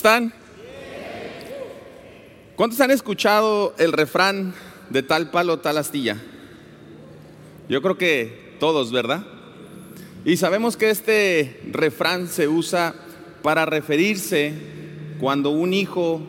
están? 0.00 0.32
¿Cuántos 2.56 2.80
han 2.80 2.90
escuchado 2.90 3.74
el 3.76 3.92
refrán 3.92 4.54
de 4.88 5.02
tal 5.02 5.30
palo, 5.30 5.58
tal 5.58 5.76
astilla? 5.76 6.16
Yo 7.68 7.82
creo 7.82 7.98
que 7.98 8.56
todos, 8.58 8.92
¿verdad? 8.92 9.26
Y 10.24 10.38
sabemos 10.38 10.78
que 10.78 10.88
este 10.88 11.60
refrán 11.70 12.28
se 12.28 12.48
usa 12.48 12.94
para 13.42 13.66
referirse 13.66 14.54
cuando 15.20 15.50
un 15.50 15.74
hijo 15.74 16.22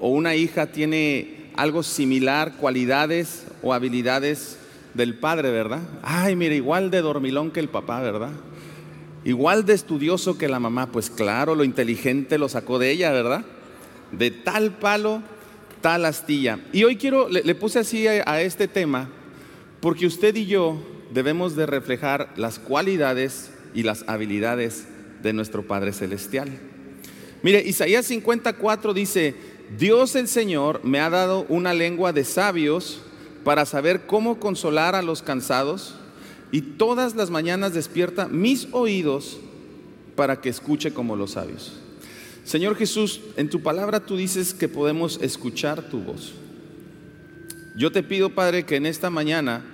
o 0.00 0.08
una 0.08 0.34
hija 0.34 0.68
tiene 0.68 1.50
algo 1.54 1.82
similar, 1.82 2.56
cualidades 2.56 3.46
o 3.62 3.74
habilidades 3.74 4.56
del 4.94 5.18
padre, 5.18 5.50
¿verdad? 5.50 5.82
Ay, 6.02 6.34
mira, 6.34 6.54
igual 6.54 6.90
de 6.90 7.02
dormilón 7.02 7.50
que 7.50 7.60
el 7.60 7.68
papá, 7.68 8.00
¿verdad? 8.00 8.30
Igual 9.24 9.64
de 9.64 9.74
estudioso 9.74 10.38
que 10.38 10.48
la 10.48 10.60
mamá, 10.60 10.92
pues 10.92 11.10
claro, 11.10 11.54
lo 11.54 11.64
inteligente 11.64 12.38
lo 12.38 12.48
sacó 12.48 12.78
de 12.78 12.90
ella, 12.90 13.10
¿verdad? 13.10 13.44
De 14.12 14.30
tal 14.30 14.72
palo, 14.78 15.22
tal 15.80 16.04
astilla. 16.04 16.60
Y 16.72 16.84
hoy 16.84 16.96
quiero, 16.96 17.28
le, 17.28 17.54
puse 17.54 17.80
así 17.80 18.06
a, 18.06 18.40
este 18.40 18.68
tema, 18.68 19.10
porque 19.80 20.06
usted 20.06 20.34
y 20.36 20.46
yo 20.46 20.80
debemos 21.12 21.56
de 21.56 21.66
reflejar 21.66 22.32
las 22.36 22.58
cualidades 22.58 23.50
y 23.74 23.82
las 23.82 24.04
habilidades 24.06 24.86
de 25.22 25.32
nuestro 25.32 25.66
Padre 25.66 25.92
Celestial. 25.92 26.48
Mire, 27.42 27.60
Isaías 27.60 28.06
54 28.06 28.94
dice, 28.94 29.34
Dios 29.76 30.14
el 30.14 30.28
Señor 30.28 30.80
me 30.84 31.00
ha 31.00 31.10
dado 31.10 31.44
una 31.48 31.74
lengua 31.74 32.12
de 32.12 32.24
sabios 32.24 33.00
para 33.44 33.66
saber 33.66 34.06
cómo 34.06 34.38
consolar 34.38 34.94
a 34.94 35.02
los 35.02 35.22
cansados 35.22 35.94
y 36.50 36.62
todas 36.62 37.14
las 37.14 37.30
mañanas 37.30 37.74
despierta 37.74 38.28
mis 38.28 38.68
oídos 38.72 39.38
para 40.16 40.40
que 40.40 40.48
escuche 40.48 40.92
como 40.92 41.16
los 41.16 41.32
sabios. 41.32 41.74
Señor 42.44 42.76
Jesús, 42.76 43.20
en 43.36 43.50
tu 43.50 43.60
palabra 43.60 44.00
tú 44.00 44.16
dices 44.16 44.54
que 44.54 44.68
podemos 44.68 45.20
escuchar 45.22 45.90
tu 45.90 46.00
voz. 46.00 46.32
Yo 47.76 47.92
te 47.92 48.02
pido, 48.02 48.30
Padre, 48.30 48.64
que 48.64 48.76
en 48.76 48.86
esta 48.86 49.10
mañana 49.10 49.64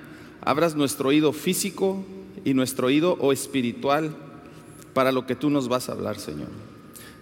abras 0.41 0.75
nuestro 0.75 1.11
oído 1.11 1.33
físico 1.33 2.05
y 2.45 2.52
nuestro 2.52 2.89
oído 2.89 3.17
o 3.20 3.33
espiritual 3.33 4.14
para 4.92 5.12
lo 5.12 5.27
que 5.27 5.36
tú 5.36 5.50
nos 5.50 5.69
vas 5.69 5.89
a 5.89 5.92
hablar, 5.92 6.19
Señor. 6.19 6.48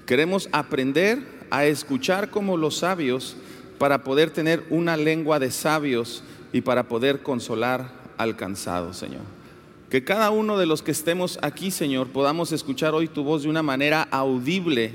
Queremos 0.07 0.49
aprender 0.53 1.23
a 1.51 1.67
escuchar 1.67 2.31
como 2.31 2.57
los 2.57 2.79
sabios 2.79 3.37
para 3.79 4.05
poder 4.05 4.31
tener 4.31 4.65
una 4.71 4.97
lengua 4.97 5.39
de 5.39 5.51
sabios 5.51 6.25
y 6.53 6.63
para 6.63 6.89
poder 6.89 7.23
consolar 7.23 7.93
al 8.17 8.37
cansado, 8.37 8.93
Señor. 8.95 9.42
Que 9.93 10.03
cada 10.03 10.31
uno 10.31 10.57
de 10.57 10.65
los 10.65 10.81
que 10.81 10.91
estemos 10.91 11.39
aquí, 11.43 11.71
Señor, 11.71 12.09
podamos 12.09 12.51
escuchar 12.51 12.95
hoy 12.95 13.09
tu 13.09 13.25
voz 13.25 13.43
de 13.43 13.51
una 13.51 13.63
manera 13.63 14.01
audible 14.11 14.91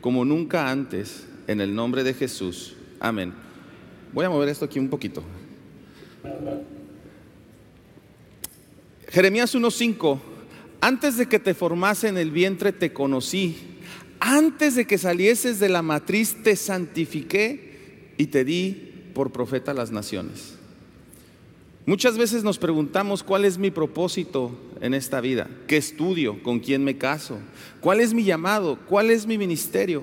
como 0.00 0.24
nunca 0.24 0.70
antes, 0.70 1.26
en 1.48 1.60
el 1.60 1.74
nombre 1.74 2.04
de 2.04 2.14
Jesús. 2.14 2.76
Amén. 3.00 3.34
Voy 4.12 4.24
a 4.24 4.30
mover 4.30 4.48
esto 4.48 4.64
aquí 4.64 4.78
un 4.78 4.88
poquito. 4.88 5.24
Jeremías 9.08 9.52
1.5, 9.52 10.20
antes 10.80 11.16
de 11.16 11.26
que 11.26 11.40
te 11.40 11.52
formase 11.52 12.06
en 12.06 12.16
el 12.16 12.30
vientre 12.30 12.70
te 12.70 12.92
conocí, 12.92 13.80
antes 14.20 14.76
de 14.76 14.86
que 14.86 14.96
salieses 14.96 15.58
de 15.58 15.70
la 15.70 15.82
matriz 15.82 16.44
te 16.44 16.54
santifiqué 16.54 18.14
y 18.16 18.26
te 18.28 18.44
di 18.44 19.10
por 19.12 19.32
profeta 19.32 19.72
a 19.72 19.74
las 19.74 19.90
naciones. 19.90 20.55
Muchas 21.86 22.18
veces 22.18 22.42
nos 22.42 22.58
preguntamos 22.58 23.22
cuál 23.22 23.44
es 23.44 23.58
mi 23.58 23.70
propósito 23.70 24.50
en 24.80 24.92
esta 24.92 25.20
vida, 25.20 25.48
qué 25.68 25.76
estudio, 25.76 26.42
con 26.42 26.58
quién 26.58 26.82
me 26.82 26.98
caso, 26.98 27.38
cuál 27.80 28.00
es 28.00 28.12
mi 28.12 28.24
llamado, 28.24 28.76
cuál 28.88 29.08
es 29.08 29.24
mi 29.24 29.38
ministerio. 29.38 30.02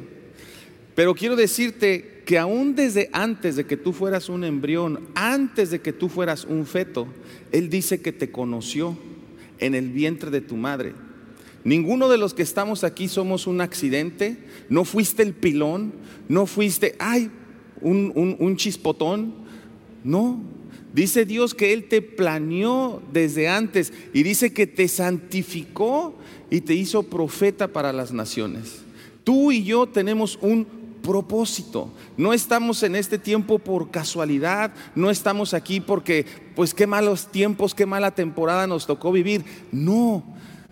Pero 0.95 1.13
quiero 1.13 1.35
decirte 1.35 2.23
que 2.25 2.39
aún 2.39 2.73
desde 2.75 3.09
antes 3.11 3.57
de 3.57 3.65
que 3.65 3.75
tú 3.75 3.91
fueras 3.91 4.29
un 4.29 4.45
embrión, 4.45 5.09
antes 5.13 5.71
de 5.71 5.81
que 5.81 5.91
tú 5.91 6.07
fueras 6.07 6.45
un 6.45 6.65
feto, 6.65 7.05
Él 7.51 7.69
dice 7.69 8.01
que 8.01 8.13
te 8.13 8.31
conoció 8.31 8.97
en 9.59 9.75
el 9.75 9.89
vientre 9.89 10.31
de 10.31 10.39
tu 10.39 10.55
madre. 10.55 10.93
Ninguno 11.65 12.07
de 12.07 12.17
los 12.17 12.33
que 12.33 12.43
estamos 12.43 12.85
aquí 12.85 13.09
somos 13.09 13.45
un 13.45 13.59
accidente, 13.59 14.37
no 14.69 14.85
fuiste 14.85 15.21
el 15.21 15.33
pilón, 15.33 15.91
no 16.29 16.45
fuiste, 16.45 16.95
ay, 16.99 17.29
un, 17.81 18.13
un, 18.15 18.37
un 18.39 18.55
chispotón, 18.55 19.33
no, 20.05 20.41
Dice 20.93 21.25
Dios 21.25 21.55
que 21.55 21.73
Él 21.73 21.85
te 21.85 22.01
planeó 22.01 23.01
desde 23.11 23.49
antes 23.49 23.91
y 24.13 24.21
dice 24.21 24.53
que 24.53 24.67
te 24.67 24.87
santificó 24.87 26.13
y 26.51 26.61
te 26.61 26.75
hizo 26.75 27.03
profeta 27.03 27.67
para 27.67 27.91
las 27.91 28.13
naciones. 28.13 28.83
Tú 29.23 29.51
y 29.51 29.63
yo 29.63 29.87
tenemos 29.87 30.37
un 30.39 30.67
propósito. 31.01 31.91
No 32.15 32.31
estamos 32.31 32.83
en 32.83 32.95
este 32.95 33.17
tiempo 33.17 33.59
por 33.59 33.91
casualidad, 33.91 34.71
no 34.95 35.09
estamos 35.09 35.53
aquí 35.53 35.79
porque, 35.79 36.25
pues 36.55 36.73
qué 36.73 36.87
malos 36.87 37.27
tiempos, 37.27 37.73
qué 37.73 37.85
mala 37.85 38.15
temporada 38.15 38.67
nos 38.67 38.85
tocó 38.85 39.11
vivir. 39.11 39.43
No, 39.71 40.23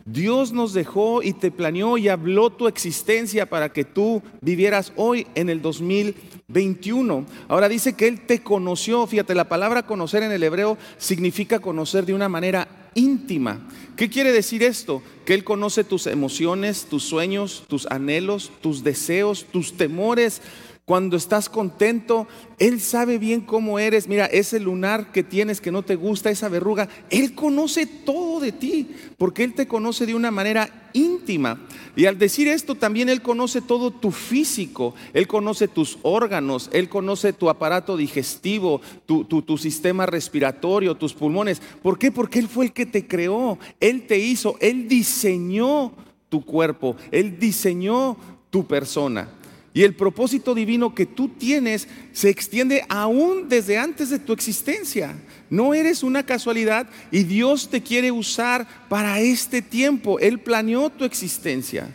Dios 0.05 0.51
nos 0.51 0.73
dejó 0.73 1.23
y 1.23 1.33
te 1.33 1.51
planeó 1.51 1.97
y 1.97 2.09
habló 2.09 2.49
tu 2.49 2.67
existencia 2.67 3.47
para 3.47 3.71
que 3.73 3.83
tú 3.83 4.21
vivieras 4.41 4.93
hoy 4.95 5.27
en 5.35 5.49
el 5.49 5.61
2020 5.61 6.31
21. 6.51 7.25
Ahora 7.47 7.69
dice 7.69 7.93
que 7.93 8.07
Él 8.07 8.21
te 8.25 8.41
conoció. 8.41 9.07
Fíjate, 9.07 9.35
la 9.35 9.49
palabra 9.49 9.83
conocer 9.85 10.23
en 10.23 10.31
el 10.31 10.43
hebreo 10.43 10.77
significa 10.97 11.59
conocer 11.59 12.05
de 12.05 12.13
una 12.13 12.29
manera 12.29 12.67
íntima. 12.93 13.67
¿Qué 13.95 14.09
quiere 14.09 14.31
decir 14.31 14.63
esto? 14.63 15.01
Que 15.25 15.33
Él 15.33 15.43
conoce 15.43 15.83
tus 15.83 16.07
emociones, 16.07 16.85
tus 16.89 17.03
sueños, 17.03 17.63
tus 17.67 17.85
anhelos, 17.87 18.51
tus 18.61 18.83
deseos, 18.83 19.45
tus 19.51 19.77
temores, 19.77 20.41
cuando 20.91 21.15
estás 21.15 21.47
contento, 21.47 22.27
Él 22.59 22.81
sabe 22.81 23.17
bien 23.17 23.39
cómo 23.39 23.79
eres. 23.79 24.09
Mira, 24.09 24.25
ese 24.25 24.59
lunar 24.59 25.13
que 25.13 25.23
tienes 25.23 25.61
que 25.61 25.71
no 25.71 25.83
te 25.83 25.95
gusta, 25.95 26.29
esa 26.29 26.49
verruga, 26.49 26.89
Él 27.09 27.33
conoce 27.33 27.85
todo 27.85 28.41
de 28.41 28.51
ti, 28.51 28.89
porque 29.17 29.45
Él 29.45 29.53
te 29.53 29.69
conoce 29.69 30.05
de 30.05 30.15
una 30.15 30.31
manera 30.31 30.89
íntima. 30.91 31.61
Y 31.95 32.07
al 32.07 32.19
decir 32.19 32.49
esto, 32.49 32.75
también 32.75 33.07
Él 33.07 33.21
conoce 33.21 33.61
todo 33.61 33.91
tu 33.91 34.11
físico, 34.11 34.93
Él 35.13 35.29
conoce 35.29 35.69
tus 35.69 35.97
órganos, 36.01 36.69
Él 36.73 36.89
conoce 36.89 37.31
tu 37.31 37.49
aparato 37.49 37.95
digestivo, 37.95 38.81
tu, 39.05 39.57
sistema 39.57 40.05
respiratorio, 40.05 40.95
tus 40.95 41.13
pulmones. 41.13 41.61
¿Por 41.81 41.97
qué? 41.97 42.11
Porque 42.11 42.39
Él 42.39 42.49
fue 42.49 42.65
el 42.65 42.73
que 42.73 42.85
te 42.85 43.07
creó, 43.07 43.57
Él 43.79 44.07
te 44.07 44.19
hizo, 44.19 44.57
Él 44.59 44.89
diseñó 44.89 45.93
tu 46.27 46.43
cuerpo, 46.43 46.97
Él 47.11 47.39
diseñó 47.39 48.17
tu 48.49 48.67
persona. 48.67 49.29
Y 49.73 49.83
el 49.83 49.95
propósito 49.95 50.53
divino 50.53 50.93
que 50.93 51.05
tú 51.05 51.29
tienes 51.29 51.87
se 52.11 52.29
extiende 52.29 52.83
aún 52.89 53.47
desde 53.47 53.77
antes 53.77 54.09
de 54.09 54.19
tu 54.19 54.33
existencia. 54.33 55.15
No 55.49 55.73
eres 55.73 56.03
una 56.03 56.25
casualidad 56.25 56.89
y 57.09 57.23
Dios 57.23 57.69
te 57.69 57.81
quiere 57.81 58.11
usar 58.11 58.67
para 58.89 59.21
este 59.21 59.61
tiempo. 59.61 60.19
Él 60.19 60.39
planeó 60.39 60.89
tu 60.89 61.05
existencia. 61.05 61.89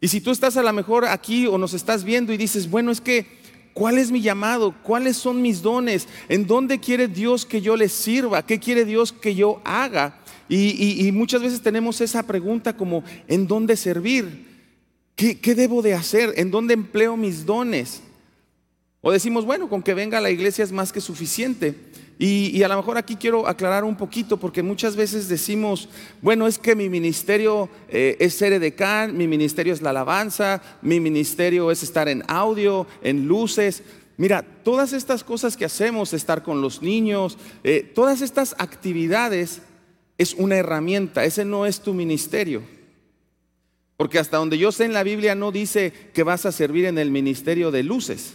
Y 0.00 0.08
si 0.08 0.20
tú 0.20 0.30
estás 0.30 0.56
a 0.56 0.62
lo 0.62 0.72
mejor 0.72 1.04
aquí 1.04 1.46
o 1.46 1.58
nos 1.58 1.74
estás 1.74 2.04
viendo 2.04 2.32
y 2.32 2.36
dices, 2.36 2.70
bueno, 2.70 2.92
es 2.92 3.00
que, 3.00 3.26
¿cuál 3.72 3.98
es 3.98 4.12
mi 4.12 4.20
llamado? 4.20 4.72
¿Cuáles 4.84 5.16
son 5.16 5.42
mis 5.42 5.62
dones? 5.62 6.06
¿En 6.28 6.46
dónde 6.46 6.78
quiere 6.78 7.08
Dios 7.08 7.44
que 7.44 7.60
yo 7.60 7.76
le 7.76 7.88
sirva? 7.88 8.46
¿Qué 8.46 8.60
quiere 8.60 8.84
Dios 8.84 9.12
que 9.12 9.34
yo 9.34 9.60
haga? 9.64 10.20
Y, 10.48 11.04
y 11.04 11.10
muchas 11.10 11.42
veces 11.42 11.60
tenemos 11.60 12.00
esa 12.00 12.22
pregunta 12.22 12.76
como, 12.76 13.02
¿en 13.26 13.48
dónde 13.48 13.76
servir? 13.76 14.53
¿Qué, 15.16 15.54
debo 15.54 15.80
de 15.80 15.94
hacer? 15.94 16.34
¿En 16.36 16.50
dónde 16.50 16.74
empleo 16.74 17.16
mis 17.16 17.46
dones? 17.46 18.02
O 19.00 19.12
decimos, 19.12 19.44
bueno, 19.44 19.68
con 19.68 19.82
que 19.82 19.94
venga 19.94 20.18
a 20.18 20.20
la 20.20 20.30
iglesia 20.30 20.64
es 20.64 20.72
más 20.72 20.92
que 20.92 21.00
suficiente. 21.00 21.74
Y, 22.18 22.62
a 22.62 22.68
lo 22.68 22.76
mejor 22.76 22.96
aquí 22.96 23.16
quiero 23.16 23.46
aclarar 23.46 23.84
un 23.84 23.96
poquito, 23.96 24.38
porque 24.38 24.62
muchas 24.62 24.96
veces 24.96 25.28
decimos, 25.28 25.88
bueno, 26.20 26.46
es 26.46 26.58
que 26.58 26.74
mi 26.74 26.88
ministerio 26.88 27.68
eh, 27.88 28.16
es 28.18 28.34
ser 28.34 28.52
edecán, 28.52 29.16
mi 29.16 29.28
ministerio 29.28 29.72
es 29.72 29.82
la 29.82 29.90
alabanza, 29.90 30.62
mi 30.82 31.00
ministerio 31.00 31.70
es 31.70 31.82
estar 31.82 32.08
en 32.08 32.24
audio, 32.26 32.86
en 33.02 33.26
luces. 33.26 33.82
Mira, 34.16 34.42
todas 34.42 34.92
estas 34.92 35.22
cosas 35.22 35.56
que 35.56 35.64
hacemos, 35.64 36.12
estar 36.12 36.42
con 36.42 36.60
los 36.60 36.82
niños, 36.82 37.36
eh, 37.62 37.82
todas 37.94 38.20
estas 38.20 38.54
actividades 38.58 39.60
es 40.18 40.34
una 40.34 40.56
herramienta, 40.56 41.24
ese 41.24 41.44
no 41.44 41.66
es 41.66 41.80
tu 41.80 41.94
ministerio. 41.94 42.62
Porque 44.04 44.18
hasta 44.18 44.36
donde 44.36 44.58
yo 44.58 44.70
sé 44.70 44.84
en 44.84 44.92
la 44.92 45.02
Biblia 45.02 45.34
no 45.34 45.50
dice 45.50 45.90
que 46.12 46.24
vas 46.24 46.44
a 46.44 46.52
servir 46.52 46.84
en 46.84 46.98
el 46.98 47.10
ministerio 47.10 47.70
de 47.70 47.82
luces. 47.82 48.34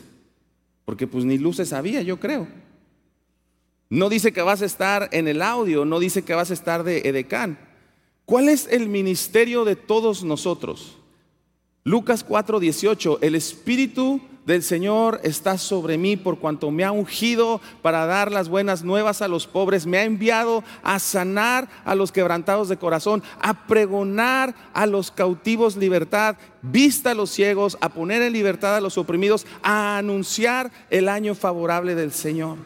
Porque 0.84 1.06
pues 1.06 1.26
ni 1.26 1.38
luces 1.38 1.74
había, 1.74 2.02
yo 2.02 2.20
creo. 2.20 2.48
No 3.88 4.10
dice 4.10 4.34
que 4.34 4.42
vas 4.42 4.64
a 4.64 4.66
estar 4.66 5.10
en 5.12 5.28
el 5.28 5.44
audio, 5.44 5.86
no 5.86 6.00
dice 6.00 6.24
que 6.24 6.34
vas 6.34 6.50
a 6.50 6.56
estar 6.56 6.84
de 6.84 7.08
edecán. 7.08 7.60
¿Cuál 8.26 8.50
es 8.50 8.68
el 8.72 8.90
ministerio 8.90 9.64
de 9.64 9.76
todos 9.76 10.24
nosotros? 10.24 10.98
Lucas 11.84 12.26
4:18, 12.28 13.20
el 13.22 13.36
Espíritu 13.36 14.22
del 14.50 14.64
Señor 14.64 15.22
está 15.24 15.60
sobre 15.60 16.00
mí 16.00 16.18
por 16.18 16.40
cuanto 16.40 16.72
me 16.72 16.84
ha 16.84 16.92
ungido 16.92 17.62
para 17.84 18.08
dar 18.08 18.32
las 18.32 18.50
buenas 18.50 18.84
nuevas 18.84 19.22
a 19.22 19.28
los 19.28 19.46
pobres, 19.46 19.86
me 19.86 20.00
ha 20.00 20.04
enviado 20.04 20.64
a 20.82 20.98
sanar 20.98 21.70
a 21.86 21.94
los 21.94 22.12
quebrantados 22.12 22.68
de 22.68 22.78
corazón, 22.78 23.22
a 23.40 23.68
pregonar 23.68 24.56
a 24.74 24.88
los 24.88 25.12
cautivos 25.12 25.78
libertad, 25.78 26.36
vista 26.64 27.12
a 27.12 27.14
los 27.14 27.30
ciegos, 27.30 27.78
a 27.80 27.90
poner 27.90 28.24
en 28.24 28.34
libertad 28.34 28.76
a 28.76 28.82
los 28.82 28.98
oprimidos, 28.98 29.46
a 29.62 30.00
anunciar 30.00 30.72
el 30.90 31.10
año 31.10 31.36
favorable 31.36 31.94
del 31.94 32.12
Señor. 32.12 32.58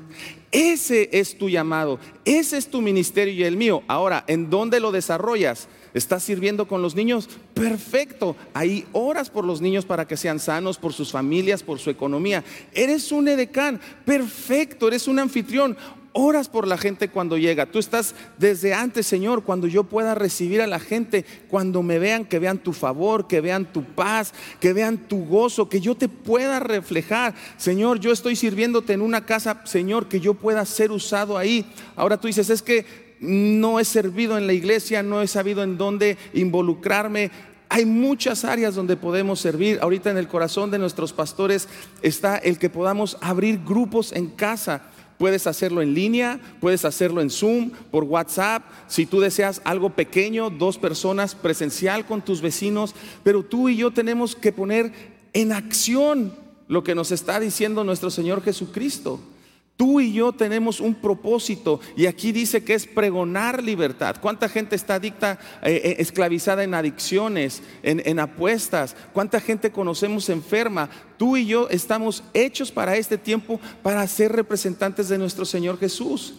Ese 0.54 1.10
es 1.12 1.38
tu 1.38 1.50
llamado, 1.50 2.00
ese 2.24 2.58
es 2.58 2.72
tu 2.72 2.82
ministerio 2.82 3.34
y 3.34 3.44
el 3.44 3.58
mío. 3.58 3.84
Ahora, 3.90 4.24
¿en 4.28 4.50
dónde 4.50 4.80
lo 4.80 4.94
desarrollas? 4.94 5.68
¿Estás 5.94 6.24
sirviendo 6.24 6.68
con 6.68 6.82
los 6.82 6.96
niños? 6.96 7.30
Perfecto. 7.54 8.36
Ahí 8.54 8.86
oras 8.94 9.30
por 9.30 9.46
los 9.46 9.62
niños 9.62 9.86
para 9.86 10.08
que 10.08 10.18
sean 10.18 10.40
sanos, 10.40 10.78
por 10.78 10.94
sus 10.94 11.12
familias, 11.12 11.62
por 11.62 11.80
su 11.80 11.90
economía. 11.90 12.44
Eres 12.74 13.12
un 13.12 13.28
edecán. 13.28 13.80
Perfecto. 14.04 14.88
Eres 14.88 15.08
un 15.08 15.20
anfitrión. 15.20 15.78
Oras 16.16 16.48
por 16.48 16.68
la 16.68 16.78
gente 16.78 17.10
cuando 17.10 17.38
llega. 17.38 17.66
Tú 17.66 17.80
estás 17.80 18.14
desde 18.38 18.74
antes, 18.74 19.08
Señor, 19.08 19.44
cuando 19.44 19.66
yo 19.66 19.84
pueda 19.84 20.14
recibir 20.14 20.62
a 20.62 20.68
la 20.68 20.80
gente, 20.80 21.26
cuando 21.48 21.82
me 21.82 21.98
vean, 21.98 22.26
que 22.26 22.38
vean 22.38 22.60
tu 22.60 22.72
favor, 22.72 23.28
que 23.28 23.42
vean 23.42 23.66
tu 23.74 23.84
paz, 23.84 24.32
que 24.60 24.74
vean 24.74 24.98
tu 24.98 25.26
gozo, 25.26 25.70
que 25.70 25.82
yo 25.82 25.96
te 25.96 26.10
pueda 26.10 26.60
reflejar. 26.60 27.34
Señor, 27.58 28.00
yo 28.00 28.12
estoy 28.12 28.36
sirviéndote 28.36 28.94
en 28.94 29.02
una 29.02 29.26
casa, 29.26 29.62
Señor, 29.66 30.08
que 30.08 30.20
yo 30.20 30.36
pueda 30.36 30.64
ser 30.66 30.92
usado 30.92 31.36
ahí. 31.36 31.66
Ahora 31.96 32.18
tú 32.18 32.28
dices, 32.28 32.52
es 32.52 32.62
que 32.62 33.03
no 33.24 33.80
he 33.80 33.86
servido 33.86 34.38
en 34.38 34.48
la 34.48 34.54
iglesia, 34.54 35.02
no 35.02 35.22
he 35.22 35.28
sabido 35.28 35.64
en 35.64 35.78
dónde 35.78 36.18
involucrarme. 36.34 37.32
Hay 37.70 37.86
muchas 37.86 38.44
áreas 38.44 38.76
donde 38.76 38.98
podemos 38.98 39.40
servir. 39.40 39.80
Ahorita 39.82 40.12
en 40.12 40.18
el 40.18 40.28
corazón 40.28 40.70
de 40.70 40.78
nuestros 40.78 41.14
pastores 41.14 41.68
está 42.02 42.38
el 42.38 42.60
que 42.60 42.70
podamos 42.70 43.18
abrir 43.22 43.64
grupos 43.64 44.12
en 44.12 44.28
casa. 44.28 44.82
Puedes 45.18 45.48
hacerlo 45.48 45.82
en 45.82 45.94
línea, 45.94 46.40
puedes 46.60 46.86
hacerlo 46.86 47.22
en 47.22 47.30
Zoom, 47.30 47.72
por 47.92 48.04
WhatsApp. 48.04 48.64
Si 48.88 49.06
tú 49.06 49.22
deseas 49.22 49.62
algo 49.64 49.92
pequeño, 49.92 50.50
dos 50.50 50.78
personas 50.78 51.34
presencial 51.34 52.06
con 52.06 52.22
tus 52.22 52.42
vecinos, 52.42 52.94
pero 53.24 53.44
tú 53.44 53.70
y 53.70 53.78
yo 53.78 53.92
tenemos 53.92 54.36
que 54.36 54.52
poner 54.52 54.92
en 55.32 55.54
acción 55.54 56.34
lo 56.68 56.84
que 56.84 56.96
nos 56.96 57.12
está 57.12 57.40
diciendo 57.40 57.84
nuestro 57.84 58.10
Señor 58.10 58.44
Jesucristo. 58.44 59.20
Tú 59.84 60.00
y 60.00 60.14
yo 60.14 60.32
tenemos 60.32 60.80
un 60.80 60.96
propósito 60.96 61.82
y 61.98 62.06
aquí 62.06 62.32
dice 62.32 62.64
que 62.64 62.74
es 62.74 62.88
pregonar 62.88 63.62
libertad. 63.62 64.16
¿Cuánta 64.22 64.48
gente 64.48 64.78
está 64.78 64.96
adicta, 64.96 65.38
eh, 65.62 65.82
eh, 65.84 65.96
esclavizada 66.00 66.64
en 66.64 66.74
adicciones, 66.74 67.62
en, 67.84 68.02
en 68.06 68.18
apuestas? 68.18 68.96
¿Cuánta 69.12 69.42
gente 69.42 69.74
conocemos 69.74 70.30
enferma? 70.30 70.90
Tú 71.18 71.36
y 71.36 71.48
yo 71.48 71.68
estamos 71.68 72.24
hechos 72.34 72.72
para 72.72 72.96
este 72.96 73.18
tiempo 73.18 73.60
para 73.82 74.08
ser 74.08 74.32
representantes 74.32 75.10
de 75.10 75.18
nuestro 75.18 75.44
Señor 75.44 75.78
Jesús. 75.78 76.36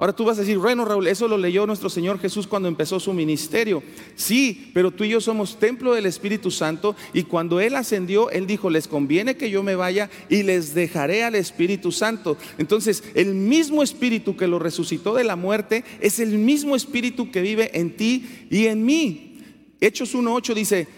Ahora 0.00 0.14
tú 0.14 0.24
vas 0.24 0.38
a 0.38 0.40
decir, 0.40 0.56
bueno 0.56 0.86
Raúl, 0.86 1.08
eso 1.08 1.28
lo 1.28 1.36
leyó 1.36 1.66
nuestro 1.66 1.90
Señor 1.90 2.18
Jesús 2.18 2.46
cuando 2.46 2.68
empezó 2.68 2.98
su 2.98 3.12
ministerio. 3.12 3.82
Sí, 4.16 4.70
pero 4.72 4.90
tú 4.90 5.04
y 5.04 5.10
yo 5.10 5.20
somos 5.20 5.58
templo 5.58 5.92
del 5.92 6.06
Espíritu 6.06 6.50
Santo 6.50 6.96
y 7.12 7.24
cuando 7.24 7.60
Él 7.60 7.76
ascendió, 7.76 8.30
Él 8.30 8.46
dijo, 8.46 8.70
les 8.70 8.88
conviene 8.88 9.36
que 9.36 9.50
yo 9.50 9.62
me 9.62 9.74
vaya 9.74 10.08
y 10.30 10.42
les 10.42 10.72
dejaré 10.72 11.22
al 11.22 11.34
Espíritu 11.34 11.92
Santo. 11.92 12.38
Entonces, 12.56 13.04
el 13.14 13.34
mismo 13.34 13.82
Espíritu 13.82 14.38
que 14.38 14.46
lo 14.46 14.58
resucitó 14.58 15.14
de 15.14 15.24
la 15.24 15.36
muerte 15.36 15.84
es 16.00 16.18
el 16.18 16.30
mismo 16.30 16.76
Espíritu 16.76 17.30
que 17.30 17.42
vive 17.42 17.78
en 17.78 17.94
ti 17.94 18.46
y 18.50 18.68
en 18.68 18.86
mí. 18.86 19.38
Hechos 19.82 20.14
1.8 20.14 20.54
dice, 20.54 20.88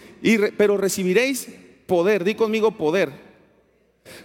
pero 0.55 0.77
recibiréis 0.77 1.49
poder, 1.87 2.23
di 2.23 2.35
conmigo 2.35 2.77
poder 2.77 3.32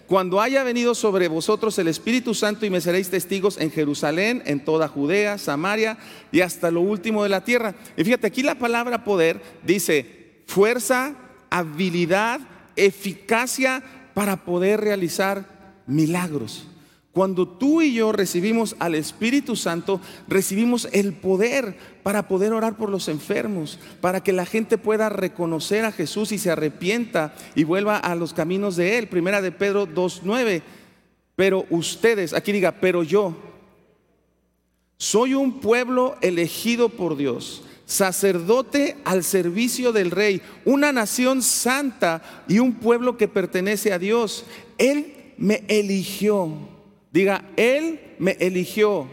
cuando 0.06 0.40
haya 0.40 0.64
venido 0.64 0.94
sobre 0.94 1.28
vosotros 1.28 1.78
el 1.78 1.88
Espíritu 1.88 2.34
Santo 2.34 2.66
y 2.66 2.70
me 2.70 2.80
seréis 2.80 3.10
testigos 3.10 3.58
en 3.58 3.70
Jerusalén, 3.70 4.42
en 4.46 4.64
toda 4.64 4.88
Judea, 4.88 5.38
Samaria 5.38 5.98
y 6.32 6.40
hasta 6.40 6.70
lo 6.70 6.80
último 6.80 7.22
de 7.22 7.28
la 7.28 7.44
tierra. 7.44 7.74
Y 7.96 8.04
fíjate, 8.04 8.26
aquí 8.26 8.42
la 8.42 8.56
palabra 8.56 9.04
poder 9.04 9.40
dice 9.64 10.42
fuerza, 10.46 11.14
habilidad, 11.50 12.40
eficacia 12.76 13.82
para 14.14 14.44
poder 14.44 14.80
realizar 14.80 15.44
milagros. 15.86 16.66
Cuando 17.18 17.48
tú 17.48 17.82
y 17.82 17.94
yo 17.94 18.12
recibimos 18.12 18.76
al 18.78 18.94
Espíritu 18.94 19.56
Santo, 19.56 20.00
recibimos 20.28 20.88
el 20.92 21.14
poder 21.14 21.76
para 22.04 22.28
poder 22.28 22.52
orar 22.52 22.76
por 22.76 22.90
los 22.90 23.08
enfermos, 23.08 23.80
para 24.00 24.22
que 24.22 24.32
la 24.32 24.46
gente 24.46 24.78
pueda 24.78 25.08
reconocer 25.08 25.84
a 25.84 25.90
Jesús 25.90 26.30
y 26.30 26.38
se 26.38 26.52
arrepienta 26.52 27.34
y 27.56 27.64
vuelva 27.64 27.96
a 27.96 28.14
los 28.14 28.32
caminos 28.32 28.76
de 28.76 28.98
Él. 28.98 29.08
Primera 29.08 29.42
de 29.42 29.50
Pedro 29.50 29.88
2.9. 29.88 30.62
Pero 31.34 31.66
ustedes, 31.70 32.34
aquí 32.34 32.52
diga, 32.52 32.76
pero 32.80 33.02
yo, 33.02 33.36
soy 34.96 35.34
un 35.34 35.58
pueblo 35.58 36.14
elegido 36.20 36.88
por 36.88 37.16
Dios, 37.16 37.64
sacerdote 37.84 38.96
al 39.04 39.24
servicio 39.24 39.90
del 39.90 40.12
rey, 40.12 40.40
una 40.64 40.92
nación 40.92 41.42
santa 41.42 42.44
y 42.46 42.60
un 42.60 42.74
pueblo 42.74 43.16
que 43.16 43.26
pertenece 43.26 43.92
a 43.92 43.98
Dios. 43.98 44.44
Él 44.78 45.34
me 45.36 45.64
eligió 45.66 46.77
Diga, 47.18 47.42
Él 47.56 47.98
me 48.20 48.36
eligió 48.38 49.08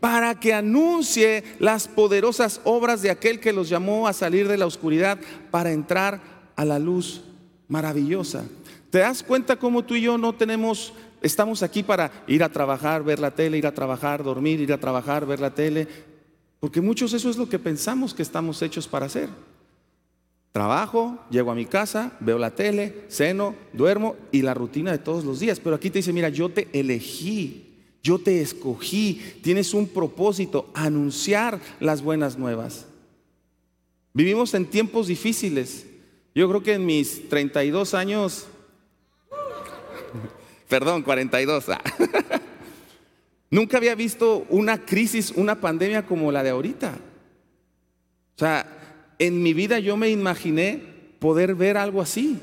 para 0.00 0.40
que 0.40 0.54
anuncie 0.54 1.44
las 1.58 1.86
poderosas 1.86 2.62
obras 2.64 3.02
de 3.02 3.10
aquel 3.10 3.40
que 3.40 3.52
los 3.52 3.68
llamó 3.68 4.08
a 4.08 4.14
salir 4.14 4.48
de 4.48 4.56
la 4.56 4.64
oscuridad 4.64 5.18
para 5.50 5.70
entrar 5.70 6.22
a 6.56 6.64
la 6.64 6.78
luz 6.78 7.20
maravillosa. 7.68 8.46
¿Te 8.88 9.00
das 9.00 9.22
cuenta 9.22 9.56
cómo 9.56 9.84
tú 9.84 9.96
y 9.96 10.00
yo 10.00 10.16
no 10.16 10.34
tenemos, 10.34 10.94
estamos 11.20 11.62
aquí 11.62 11.82
para 11.82 12.10
ir 12.26 12.42
a 12.42 12.48
trabajar, 12.48 13.04
ver 13.04 13.18
la 13.18 13.32
tele, 13.32 13.58
ir 13.58 13.66
a 13.66 13.74
trabajar, 13.74 14.24
dormir, 14.24 14.60
ir 14.60 14.72
a 14.72 14.80
trabajar, 14.80 15.26
ver 15.26 15.40
la 15.40 15.54
tele? 15.54 15.86
Porque 16.58 16.80
muchos 16.80 17.12
eso 17.12 17.28
es 17.28 17.36
lo 17.36 17.50
que 17.50 17.58
pensamos 17.58 18.14
que 18.14 18.22
estamos 18.22 18.62
hechos 18.62 18.88
para 18.88 19.04
hacer. 19.04 19.28
Trabajo, 20.54 21.18
llego 21.30 21.50
a 21.50 21.56
mi 21.56 21.66
casa, 21.66 22.12
veo 22.20 22.38
la 22.38 22.52
tele, 22.52 23.06
ceno, 23.08 23.56
duermo 23.72 24.14
y 24.30 24.42
la 24.42 24.54
rutina 24.54 24.92
de 24.92 24.98
todos 24.98 25.24
los 25.24 25.40
días. 25.40 25.58
Pero 25.58 25.74
aquí 25.74 25.90
te 25.90 25.98
dice, 25.98 26.12
mira, 26.12 26.28
yo 26.28 26.48
te 26.48 26.68
elegí, 26.72 27.74
yo 28.04 28.20
te 28.20 28.40
escogí, 28.40 29.20
tienes 29.42 29.74
un 29.74 29.88
propósito, 29.88 30.70
anunciar 30.72 31.58
las 31.80 32.02
buenas 32.02 32.38
nuevas. 32.38 32.86
Vivimos 34.12 34.54
en 34.54 34.66
tiempos 34.66 35.08
difíciles. 35.08 35.88
Yo 36.36 36.48
creo 36.48 36.62
que 36.62 36.74
en 36.74 36.86
mis 36.86 37.28
32 37.28 37.92
años, 37.92 38.46
perdón, 40.68 41.02
42, 41.02 41.68
ah, 41.70 41.82
nunca 43.50 43.78
había 43.78 43.96
visto 43.96 44.46
una 44.50 44.86
crisis, 44.86 45.32
una 45.34 45.60
pandemia 45.60 46.06
como 46.06 46.30
la 46.30 46.44
de 46.44 46.50
ahorita. 46.50 46.94
O 48.36 48.38
sea, 48.38 48.83
en 49.18 49.42
mi 49.42 49.54
vida 49.54 49.78
yo 49.78 49.96
me 49.96 50.10
imaginé 50.10 50.82
poder 51.18 51.54
ver 51.54 51.76
algo 51.76 52.02
así. 52.02 52.38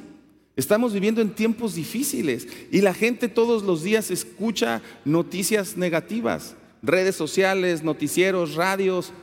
Estamos 0.56 0.94
viviendo 0.94 1.22
en 1.22 1.34
tiempos 1.34 1.76
difíciles 1.76 2.48
y 2.72 2.82
la 2.82 2.94
gente 2.94 3.30
todos 3.30 3.64
los 3.64 3.84
días 3.84 4.12
escucha 4.12 4.82
noticias 5.06 5.78
negativas, 5.78 6.56
redes 6.82 7.16
sociales, 7.16 7.84
noticieros, 7.84 8.56
radios. 8.56 9.14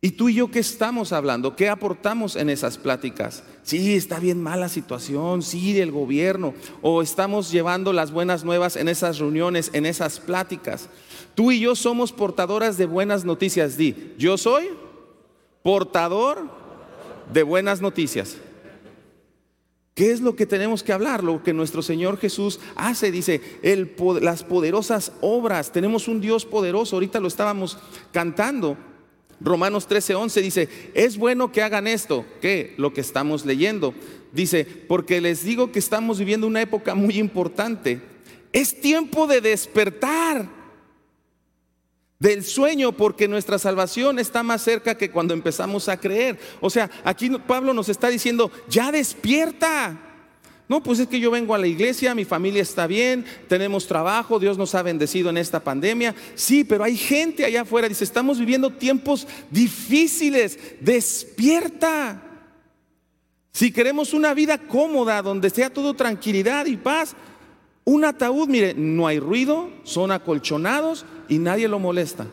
¿Y 0.00 0.12
tú 0.12 0.28
y 0.28 0.34
yo 0.34 0.50
qué 0.50 0.58
estamos 0.58 1.12
hablando? 1.12 1.54
¿Qué 1.54 1.68
aportamos 1.68 2.36
en 2.36 2.50
esas 2.50 2.76
pláticas? 2.76 3.44
Sí, 3.62 3.94
está 3.94 4.18
bien 4.18 4.42
mala 4.42 4.68
situación, 4.68 5.42
sí, 5.42 5.72
del 5.72 5.92
gobierno, 5.92 6.54
o 6.82 7.02
estamos 7.02 7.52
llevando 7.52 7.92
las 7.92 8.10
buenas 8.10 8.44
nuevas 8.44 8.76
en 8.76 8.88
esas 8.88 9.18
reuniones, 9.18 9.70
en 9.72 9.86
esas 9.86 10.18
pláticas. 10.18 10.88
Tú 11.34 11.52
y 11.52 11.60
yo 11.60 11.74
somos 11.76 12.12
portadoras 12.12 12.76
de 12.78 12.86
buenas 12.86 13.24
noticias. 13.24 13.76
Di, 13.76 14.14
yo 14.18 14.36
soy 14.38 14.68
portador 15.62 16.48
de 17.32 17.42
buenas 17.42 17.80
noticias. 17.80 18.36
¿Qué 19.94 20.10
es 20.10 20.22
lo 20.22 20.34
que 20.36 20.46
tenemos 20.46 20.82
que 20.82 20.92
hablar? 20.92 21.22
Lo 21.22 21.42
que 21.42 21.52
nuestro 21.52 21.82
Señor 21.82 22.18
Jesús 22.18 22.60
hace, 22.76 23.10
dice, 23.10 23.40
las 24.20 24.42
poderosas 24.42 25.12
obras. 25.20 25.70
Tenemos 25.70 26.08
un 26.08 26.20
Dios 26.20 26.46
poderoso, 26.46 26.96
ahorita 26.96 27.20
lo 27.20 27.28
estábamos 27.28 27.78
cantando. 28.10 28.78
Romanos 29.38 29.88
13:11 29.88 30.40
dice, 30.40 30.68
es 30.94 31.18
bueno 31.18 31.52
que 31.52 31.62
hagan 31.62 31.86
esto, 31.86 32.24
que 32.40 32.74
lo 32.78 32.94
que 32.94 33.02
estamos 33.02 33.44
leyendo. 33.44 33.92
Dice, 34.32 34.64
porque 34.64 35.20
les 35.20 35.44
digo 35.44 35.72
que 35.72 35.78
estamos 35.78 36.18
viviendo 36.18 36.46
una 36.46 36.62
época 36.62 36.94
muy 36.94 37.18
importante. 37.18 38.00
Es 38.52 38.80
tiempo 38.80 39.26
de 39.26 39.42
despertar 39.42 40.61
del 42.22 42.44
sueño, 42.44 42.92
porque 42.92 43.26
nuestra 43.26 43.58
salvación 43.58 44.20
está 44.20 44.44
más 44.44 44.62
cerca 44.62 44.96
que 44.96 45.10
cuando 45.10 45.34
empezamos 45.34 45.88
a 45.88 45.96
creer. 45.96 46.38
O 46.60 46.70
sea, 46.70 46.88
aquí 47.02 47.28
Pablo 47.30 47.74
nos 47.74 47.88
está 47.88 48.08
diciendo, 48.08 48.52
ya 48.68 48.92
despierta. 48.92 49.98
No, 50.68 50.80
pues 50.84 51.00
es 51.00 51.08
que 51.08 51.18
yo 51.18 51.32
vengo 51.32 51.52
a 51.52 51.58
la 51.58 51.66
iglesia, 51.66 52.14
mi 52.14 52.24
familia 52.24 52.62
está 52.62 52.86
bien, 52.86 53.24
tenemos 53.48 53.88
trabajo, 53.88 54.38
Dios 54.38 54.56
nos 54.56 54.72
ha 54.76 54.82
bendecido 54.84 55.30
en 55.30 55.36
esta 55.36 55.64
pandemia. 55.64 56.14
Sí, 56.36 56.62
pero 56.62 56.84
hay 56.84 56.96
gente 56.96 57.44
allá 57.44 57.62
afuera, 57.62 57.88
dice, 57.88 58.04
estamos 58.04 58.38
viviendo 58.38 58.70
tiempos 58.70 59.26
difíciles, 59.50 60.60
despierta. 60.78 62.22
Si 63.50 63.72
queremos 63.72 64.14
una 64.14 64.32
vida 64.32 64.58
cómoda, 64.58 65.22
donde 65.22 65.50
sea 65.50 65.70
todo 65.70 65.94
tranquilidad 65.94 66.66
y 66.66 66.76
paz, 66.76 67.16
un 67.82 68.04
ataúd, 68.04 68.46
mire, 68.46 68.74
no 68.74 69.08
hay 69.08 69.18
ruido, 69.18 69.70
son 69.82 70.12
acolchonados 70.12 71.04
y 71.28 71.38
nadie 71.38 71.68
lo 71.68 71.78
molesta. 71.78 72.26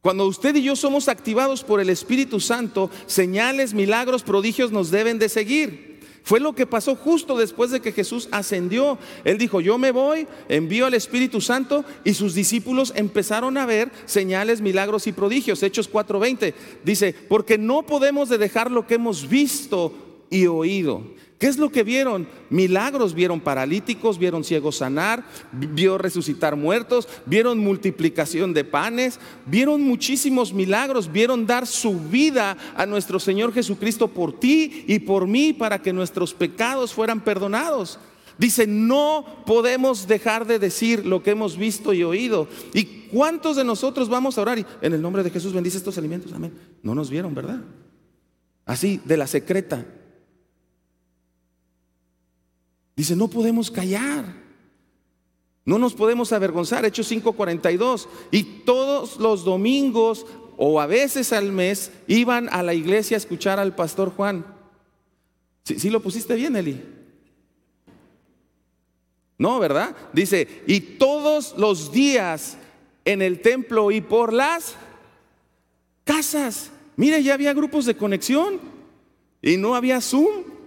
Cuando 0.00 0.26
usted 0.26 0.54
y 0.54 0.62
yo 0.62 0.76
somos 0.76 1.08
activados 1.08 1.64
por 1.64 1.80
el 1.80 1.90
Espíritu 1.90 2.40
Santo, 2.40 2.90
señales, 3.06 3.74
milagros, 3.74 4.22
prodigios 4.22 4.70
nos 4.70 4.90
deben 4.90 5.18
de 5.18 5.28
seguir. 5.28 5.88
Fue 6.22 6.40
lo 6.40 6.54
que 6.54 6.66
pasó 6.66 6.94
justo 6.94 7.36
después 7.36 7.70
de 7.70 7.80
que 7.80 7.92
Jesús 7.92 8.28
ascendió. 8.30 8.98
Él 9.24 9.38
dijo, 9.38 9.60
yo 9.60 9.78
me 9.78 9.92
voy, 9.92 10.28
envío 10.48 10.86
al 10.86 10.94
Espíritu 10.94 11.40
Santo 11.40 11.84
y 12.04 12.14
sus 12.14 12.34
discípulos 12.34 12.92
empezaron 12.94 13.56
a 13.56 13.66
ver 13.66 13.90
señales, 14.04 14.60
milagros 14.60 15.06
y 15.06 15.12
prodigios. 15.12 15.62
Hechos 15.62 15.90
4:20 15.90 16.54
dice, 16.84 17.14
porque 17.28 17.56
no 17.56 17.82
podemos 17.82 18.28
de 18.28 18.38
dejar 18.38 18.70
lo 18.70 18.86
que 18.86 18.94
hemos 18.94 19.28
visto 19.28 20.24
y 20.30 20.46
oído. 20.46 21.02
¿Qué 21.38 21.46
es 21.46 21.56
lo 21.56 21.70
que 21.70 21.84
vieron? 21.84 22.26
Milagros, 22.50 23.14
vieron 23.14 23.40
paralíticos, 23.40 24.18
vieron 24.18 24.42
ciegos 24.42 24.78
sanar, 24.78 25.24
vio 25.52 25.96
resucitar 25.96 26.56
muertos, 26.56 27.08
vieron 27.26 27.60
multiplicación 27.60 28.52
de 28.52 28.64
panes, 28.64 29.20
vieron 29.46 29.82
muchísimos 29.82 30.52
milagros, 30.52 31.12
vieron 31.12 31.46
dar 31.46 31.68
su 31.68 32.00
vida 32.00 32.56
a 32.74 32.86
nuestro 32.86 33.20
Señor 33.20 33.52
Jesucristo 33.52 34.08
por 34.08 34.40
ti 34.40 34.84
y 34.88 34.98
por 34.98 35.28
mí 35.28 35.52
para 35.52 35.80
que 35.80 35.92
nuestros 35.92 36.34
pecados 36.34 36.92
fueran 36.92 37.20
perdonados. 37.20 38.00
Dice, 38.36 38.66
no 38.66 39.24
podemos 39.46 40.08
dejar 40.08 40.44
de 40.44 40.58
decir 40.58 41.06
lo 41.06 41.22
que 41.22 41.30
hemos 41.30 41.56
visto 41.56 41.92
y 41.92 42.02
oído. 42.02 42.48
¿Y 42.74 42.84
cuántos 43.12 43.56
de 43.56 43.64
nosotros 43.64 44.08
vamos 44.08 44.38
a 44.38 44.42
orar? 44.42 44.58
Y 44.58 44.66
en 44.80 44.92
el 44.92 45.02
nombre 45.02 45.22
de 45.22 45.30
Jesús 45.30 45.52
bendice 45.52 45.76
estos 45.76 45.98
alimentos. 45.98 46.32
Amén. 46.32 46.52
No 46.82 46.96
nos 46.96 47.10
vieron, 47.10 47.32
¿verdad? 47.34 47.60
Así, 48.64 49.00
de 49.04 49.16
la 49.16 49.26
secreta. 49.26 49.84
Dice, 52.98 53.14
no 53.14 53.28
podemos 53.28 53.70
callar. 53.70 54.24
No 55.64 55.78
nos 55.78 55.94
podemos 55.94 56.32
avergonzar. 56.32 56.84
Hechos 56.84 57.08
5:42. 57.08 58.08
Y 58.32 58.42
todos 58.42 59.18
los 59.18 59.44
domingos 59.44 60.26
o 60.56 60.80
a 60.80 60.86
veces 60.86 61.32
al 61.32 61.52
mes 61.52 61.92
iban 62.08 62.48
a 62.50 62.64
la 62.64 62.74
iglesia 62.74 63.16
a 63.16 63.18
escuchar 63.18 63.60
al 63.60 63.76
pastor 63.76 64.10
Juan. 64.10 64.44
¿Sí, 65.62 65.90
lo 65.90 66.00
pusiste 66.00 66.34
bien, 66.34 66.56
Eli? 66.56 66.82
No, 69.38 69.60
¿verdad? 69.60 69.94
Dice, 70.12 70.64
y 70.66 70.80
todos 70.80 71.54
los 71.56 71.92
días 71.92 72.58
en 73.04 73.22
el 73.22 73.40
templo 73.42 73.92
y 73.92 74.00
por 74.00 74.32
las 74.32 74.74
casas. 76.02 76.72
Mire, 76.96 77.22
ya 77.22 77.34
había 77.34 77.54
grupos 77.54 77.86
de 77.86 77.96
conexión 77.96 78.58
y 79.40 79.56
no 79.56 79.76
había 79.76 80.00
Zoom. 80.00 80.57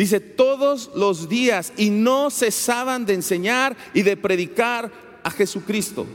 Dice, 0.00 0.18
todos 0.18 0.90
los 0.94 1.28
días 1.28 1.74
y 1.76 1.90
no 1.90 2.30
cesaban 2.30 3.04
de 3.04 3.12
enseñar 3.12 3.76
y 3.92 4.00
de 4.00 4.16
predicar 4.16 4.90
a 5.22 5.30
Jesucristo. 5.30 6.06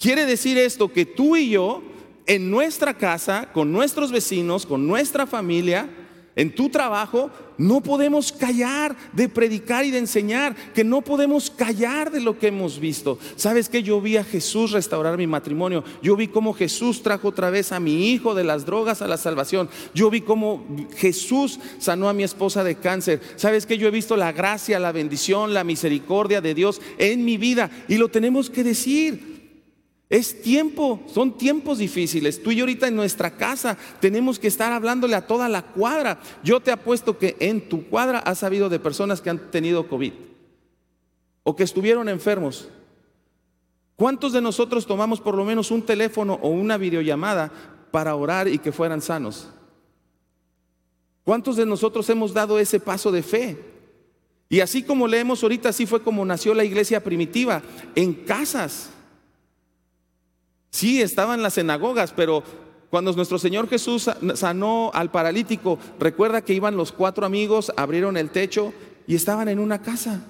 Quiere 0.00 0.24
decir 0.24 0.56
esto 0.56 0.90
que 0.90 1.04
tú 1.04 1.36
y 1.36 1.50
yo, 1.50 1.82
en 2.24 2.50
nuestra 2.50 2.94
casa, 2.96 3.50
con 3.52 3.70
nuestros 3.70 4.10
vecinos, 4.10 4.64
con 4.64 4.86
nuestra 4.86 5.26
familia, 5.26 5.86
en 6.36 6.54
tu 6.54 6.68
trabajo, 6.68 7.30
no 7.58 7.80
podemos 7.80 8.32
callar 8.32 8.96
de 9.12 9.28
predicar 9.28 9.84
y 9.84 9.92
de 9.92 9.98
enseñar, 9.98 10.56
que 10.74 10.82
no 10.82 11.02
podemos 11.02 11.48
callar 11.48 12.10
de 12.10 12.20
lo 12.20 12.38
que 12.38 12.48
hemos 12.48 12.80
visto. 12.80 13.18
¿Sabes 13.36 13.68
que 13.68 13.82
Yo 13.84 14.00
vi 14.00 14.16
a 14.16 14.24
Jesús 14.24 14.72
restaurar 14.72 15.16
mi 15.16 15.26
matrimonio. 15.26 15.84
Yo 16.02 16.16
vi 16.16 16.26
cómo 16.26 16.52
Jesús 16.52 17.02
trajo 17.02 17.28
otra 17.28 17.50
vez 17.50 17.70
a 17.70 17.78
mi 17.78 18.10
hijo 18.10 18.34
de 18.34 18.44
las 18.44 18.66
drogas 18.66 19.02
a 19.02 19.08
la 19.08 19.16
salvación. 19.16 19.68
Yo 19.94 20.10
vi 20.10 20.22
cómo 20.22 20.66
Jesús 20.96 21.60
sanó 21.78 22.08
a 22.08 22.14
mi 22.14 22.24
esposa 22.24 22.64
de 22.64 22.74
cáncer. 22.74 23.20
¿Sabes 23.36 23.66
que 23.66 23.78
Yo 23.78 23.86
he 23.86 23.92
visto 23.92 24.16
la 24.16 24.32
gracia, 24.32 24.80
la 24.80 24.92
bendición, 24.92 25.54
la 25.54 25.64
misericordia 25.64 26.40
de 26.40 26.54
Dios 26.54 26.80
en 26.98 27.24
mi 27.24 27.36
vida 27.36 27.70
y 27.88 27.96
lo 27.96 28.08
tenemos 28.08 28.50
que 28.50 28.64
decir. 28.64 29.33
Es 30.14 30.42
tiempo, 30.42 31.02
son 31.12 31.36
tiempos 31.36 31.78
difíciles. 31.78 32.40
Tú 32.40 32.52
y 32.52 32.54
yo 32.54 32.62
ahorita 32.62 32.86
en 32.86 32.94
nuestra 32.94 33.36
casa 33.36 33.76
tenemos 33.98 34.38
que 34.38 34.46
estar 34.46 34.72
hablándole 34.72 35.16
a 35.16 35.26
toda 35.26 35.48
la 35.48 35.62
cuadra. 35.62 36.20
Yo 36.44 36.60
te 36.60 36.70
apuesto 36.70 37.18
que 37.18 37.36
en 37.40 37.68
tu 37.68 37.88
cuadra 37.88 38.20
has 38.20 38.38
sabido 38.38 38.68
de 38.68 38.78
personas 38.78 39.20
que 39.20 39.30
han 39.30 39.50
tenido 39.50 39.88
COVID 39.88 40.12
o 41.42 41.56
que 41.56 41.64
estuvieron 41.64 42.08
enfermos. 42.08 42.68
¿Cuántos 43.96 44.32
de 44.32 44.40
nosotros 44.40 44.86
tomamos 44.86 45.20
por 45.20 45.34
lo 45.34 45.44
menos 45.44 45.72
un 45.72 45.82
teléfono 45.82 46.38
o 46.42 46.48
una 46.48 46.76
videollamada 46.76 47.50
para 47.90 48.14
orar 48.14 48.46
y 48.46 48.60
que 48.60 48.70
fueran 48.70 49.02
sanos? 49.02 49.48
¿Cuántos 51.24 51.56
de 51.56 51.66
nosotros 51.66 52.08
hemos 52.08 52.32
dado 52.32 52.60
ese 52.60 52.78
paso 52.78 53.10
de 53.10 53.24
fe? 53.24 53.58
Y 54.48 54.60
así 54.60 54.84
como 54.84 55.08
leemos 55.08 55.42
ahorita, 55.42 55.70
así 55.70 55.86
fue 55.86 56.04
como 56.04 56.24
nació 56.24 56.54
la 56.54 56.62
iglesia 56.62 57.02
primitiva, 57.02 57.62
en 57.96 58.14
casas. 58.14 58.90
Sí, 60.74 61.00
estaban 61.00 61.40
las 61.40 61.54
sinagogas, 61.54 62.12
pero 62.12 62.42
cuando 62.90 63.12
nuestro 63.12 63.38
Señor 63.38 63.68
Jesús 63.68 64.10
sanó 64.34 64.90
al 64.92 65.08
paralítico, 65.08 65.78
recuerda 66.00 66.42
que 66.42 66.52
iban 66.52 66.76
los 66.76 66.90
cuatro 66.90 67.24
amigos, 67.24 67.72
abrieron 67.76 68.16
el 68.16 68.30
techo 68.30 68.72
y 69.06 69.14
estaban 69.14 69.48
en 69.48 69.60
una 69.60 69.82
casa. 69.82 70.26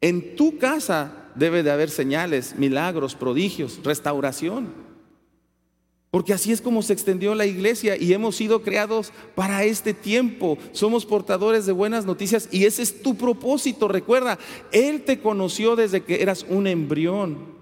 En 0.00 0.36
tu 0.36 0.56
casa 0.56 1.28
debe 1.34 1.62
de 1.62 1.70
haber 1.70 1.90
señales, 1.90 2.54
milagros, 2.56 3.14
prodigios, 3.14 3.80
restauración. 3.84 4.72
Porque 6.10 6.32
así 6.32 6.50
es 6.50 6.62
como 6.62 6.80
se 6.80 6.94
extendió 6.94 7.34
la 7.34 7.44
iglesia 7.44 7.98
y 7.98 8.14
hemos 8.14 8.36
sido 8.36 8.62
creados 8.62 9.12
para 9.34 9.64
este 9.64 9.92
tiempo. 9.92 10.56
Somos 10.72 11.04
portadores 11.04 11.66
de 11.66 11.72
buenas 11.72 12.06
noticias 12.06 12.48
y 12.50 12.64
ese 12.64 12.80
es 12.80 13.02
tu 13.02 13.18
propósito. 13.18 13.86
Recuerda, 13.86 14.38
Él 14.72 15.02
te 15.02 15.20
conoció 15.20 15.76
desde 15.76 16.04
que 16.04 16.22
eras 16.22 16.46
un 16.48 16.66
embrión. 16.66 17.55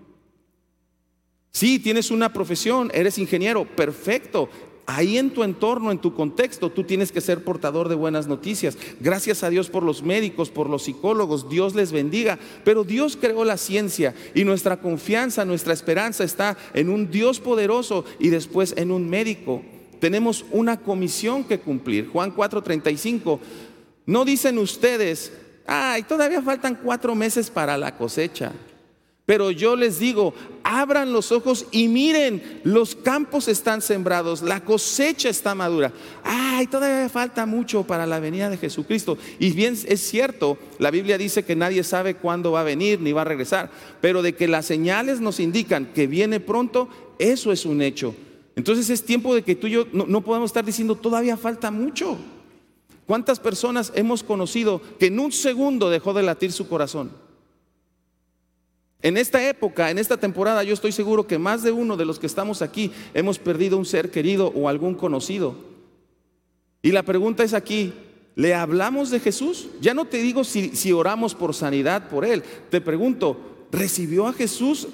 Sí, 1.54 1.78
tienes 1.78 2.11
una 2.11 2.32
profesión, 2.32 2.90
eres 2.92 3.16
ingeniero, 3.16 3.64
perfecto. 3.64 4.49
Ahí 4.87 5.18
en 5.18 5.30
tu 5.30 5.44
entorno, 5.44 5.92
en 5.92 6.00
tu 6.00 6.12
contexto, 6.12 6.68
tú 6.68 6.82
tienes 6.82 7.12
que 7.12 7.20
ser 7.20 7.44
portador 7.44 7.88
de 7.88 7.94
buenas 7.94 8.26
noticias. 8.26 8.76
Gracias 8.99 9.44
a 9.44 9.50
Dios 9.50 9.70
por 9.70 9.84
los 9.84 10.02
médicos, 10.02 10.50
por 10.50 10.68
los 10.68 10.82
psicólogos, 10.82 11.49
Dios 11.49 11.76
les 11.76 11.92
bendiga. 11.92 12.40
Pero 12.64 12.82
Dios 12.82 13.16
creó 13.16 13.44
la 13.44 13.56
ciencia 13.56 14.16
y 14.34 14.42
nuestra 14.42 14.80
confianza, 14.80 15.44
nuestra 15.44 15.73
esperanza 15.73 16.25
está 16.25 16.58
en 16.75 16.88
un 16.88 17.12
Dios 17.12 17.38
poderoso 17.38 18.04
y 18.18 18.30
después 18.30 18.75
en 18.76 18.90
un 18.90 19.08
médico. 19.08 19.62
Tenemos 20.00 20.44
una 20.50 20.80
comisión 20.80 21.44
que 21.44 21.61
cumplir. 21.61 22.08
Juan 22.08 22.34
4:35. 22.34 23.38
No 24.06 24.25
dicen 24.25 24.58
ustedes, 24.58 25.32
ay, 25.68 26.02
todavía 26.02 26.42
faltan 26.42 26.80
cuatro 26.82 27.14
meses 27.14 27.49
para 27.49 27.78
la 27.78 27.96
cosecha. 27.96 28.50
Pero 29.26 29.50
yo 29.50 29.75
les 29.75 29.99
digo, 29.99 30.35
abran 30.62 31.12
los 31.14 31.33
ojos 31.33 31.66
y 31.71 31.88
miren, 31.88 32.61
los 32.62 32.95
campos 32.95 33.49
están 33.49 33.81
sembrados, 33.81 34.43
la 34.43 34.62
cosecha 34.62 35.31
está 35.31 35.54
madura. 35.54 35.93
Ay, 36.23 36.66
todavía 36.66 37.09
falta 37.09 37.47
mucho 37.47 37.85
para 37.85 38.04
la 38.04 38.21
venida 38.21 38.50
de 38.50 38.59
Jesucristo. 38.59 39.16
Y 39.38 39.52
bien 39.52 39.78
es 39.87 40.00
cierto, 40.02 40.59
la 40.78 40.90
Biblia 40.90 41.16
dice 41.16 41.43
que 41.43 41.57
nadie 41.57 41.85
sabe 41.85 42.16
cuándo 42.16 42.52
va 42.52 42.61
a 42.61 42.64
venir 42.64 43.00
ni 43.00 43.12
va 43.12 43.23
a 43.23 43.25
regresar, 43.25 43.71
pero 44.02 44.21
de 44.21 44.35
que 44.35 44.47
las 44.47 44.66
señales 44.66 45.21
nos 45.21 45.40
indican 45.40 45.87
que 45.95 46.07
viene 46.07 46.38
pronto, 46.38 46.90
eso 47.19 47.50
es 47.50 47.64
un 47.64 47.81
hecho. 47.81 48.14
Entonces 48.57 48.90
es 48.90 49.07
tiempo 49.07 49.35
de 49.35 49.43
que 49.43 49.54
tú 49.54 49.69
y 49.69 49.71
yo 49.71 49.87
no, 49.93 50.04
no 50.07 50.21
podamos 50.21 50.50
estar 50.50 50.66
diciendo 50.66 50.97
todavía 50.97 51.38
falta 51.38 51.71
mucho. 51.71 52.19
¿Cuántas 53.07 53.40
personas 53.40 53.90
hemos 53.95 54.23
conocido 54.23 54.83
que 54.99 55.07
en 55.07 55.19
un 55.19 55.33
segundo 55.33 55.88
dejó 55.88 56.12
de 56.12 56.23
latir 56.23 56.52
su 56.52 56.69
corazón? 56.69 57.24
En 59.04 59.18
esta 59.18 59.46
época, 59.46 59.90
en 59.90 59.99
esta 59.99 60.16
temporada, 60.16 60.64
yo 60.64 60.73
estoy 60.73 60.90
seguro 60.90 61.26
que 61.26 61.38
más 61.38 61.62
de 61.62 61.70
uno 61.70 61.99
de 61.99 62.06
los 62.06 62.18
que 62.18 62.26
estamos 62.26 62.62
aquí 62.62 62.90
hemos 63.12 63.38
perdido 63.38 63.76
un 63.76 63.84
ser 63.84 64.11
querido 64.11 64.50
o 64.56 64.66
algún 64.66 64.94
conocido. 64.94 65.56
Y 66.80 66.90
la 66.90 67.02
pregunta 67.02 67.44
es 67.44 67.52
aquí, 67.52 67.92
¿le 68.34 68.54
hablamos 68.54 69.11
de 69.11 69.20
Jesús? 69.20 69.68
Ya 69.82 69.92
no 69.92 70.06
te 70.06 70.23
digo 70.23 70.42
si, 70.42 70.75
si 70.75 70.90
oramos 70.90 71.34
por 71.34 71.52
sanidad 71.54 72.08
por 72.08 72.25
Él, 72.25 72.42
te 72.70 72.80
pregunto, 72.80 73.66
¿recibió 73.70 74.26
a 74.26 74.32
Jesús 74.32 74.88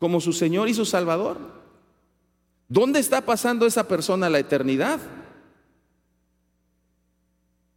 como 0.00 0.20
su 0.20 0.32
Señor 0.32 0.68
y 0.68 0.74
su 0.74 0.84
Salvador? 0.84 1.38
¿Dónde 2.68 2.98
está 2.98 3.20
pasando 3.20 3.64
esa 3.64 3.86
persona 3.86 4.28
la 4.28 4.40
eternidad? 4.40 4.98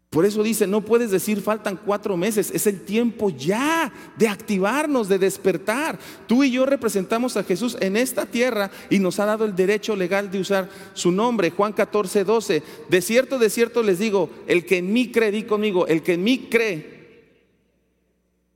Por 0.10 0.26
eso 0.26 0.42
dice, 0.42 0.66
no 0.66 0.82
puedes 0.82 1.12
decir 1.12 1.40
faltan 1.40 1.78
cuatro 1.86 2.18
meses, 2.18 2.50
es 2.52 2.66
el 2.66 2.82
tiempo 2.82 3.30
ya 3.30 3.94
de 4.18 4.28
activarnos, 4.28 5.08
de 5.08 5.20
despertar. 5.20 6.00
Tú 6.26 6.44
y 6.44 6.50
yo 6.50 6.66
representamos 6.66 7.38
a 7.38 7.44
Jesús 7.44 7.78
en 7.80 7.96
esta 7.96 8.26
tierra 8.26 8.72
y 8.90 8.98
nos 8.98 9.20
ha 9.20 9.26
dado 9.26 9.46
el 9.46 9.56
derecho 9.56 9.96
legal 9.96 10.32
de 10.32 10.40
usar 10.40 10.68
su 10.96 11.12
nombre. 11.12 11.52
Juan 11.52 11.74
14, 11.74 12.24
12. 12.24 12.64
De 12.90 13.02
cierto, 13.02 13.38
de 13.38 13.52
cierto 13.52 13.84
les 13.84 14.00
digo, 14.00 14.32
el 14.48 14.66
que 14.66 14.80
en 14.80 14.92
mí 14.92 15.12
cree, 15.12 15.30
di 15.30 15.44
conmigo, 15.44 15.86
el 15.86 16.02
que 16.02 16.14
en 16.14 16.24
mí 16.24 16.48
cree. 16.50 17.00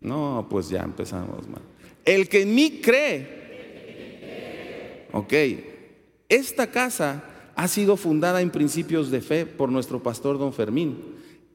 No, 0.01 0.47
pues 0.49 0.69
ya 0.69 0.81
empezamos 0.81 1.47
mal. 1.47 1.61
El 2.03 2.29
que 2.29 2.41
en 2.41 2.55
mí 2.55 2.81
cree. 2.83 3.43
Ok, 5.11 5.33
esta 6.29 6.71
casa 6.71 7.25
ha 7.55 7.67
sido 7.67 7.95
fundada 7.95 8.41
en 8.41 8.49
principios 8.49 9.11
de 9.11 9.21
fe 9.21 9.45
por 9.45 9.71
nuestro 9.71 10.01
pastor 10.01 10.39
don 10.39 10.51
Fermín. 10.51 11.12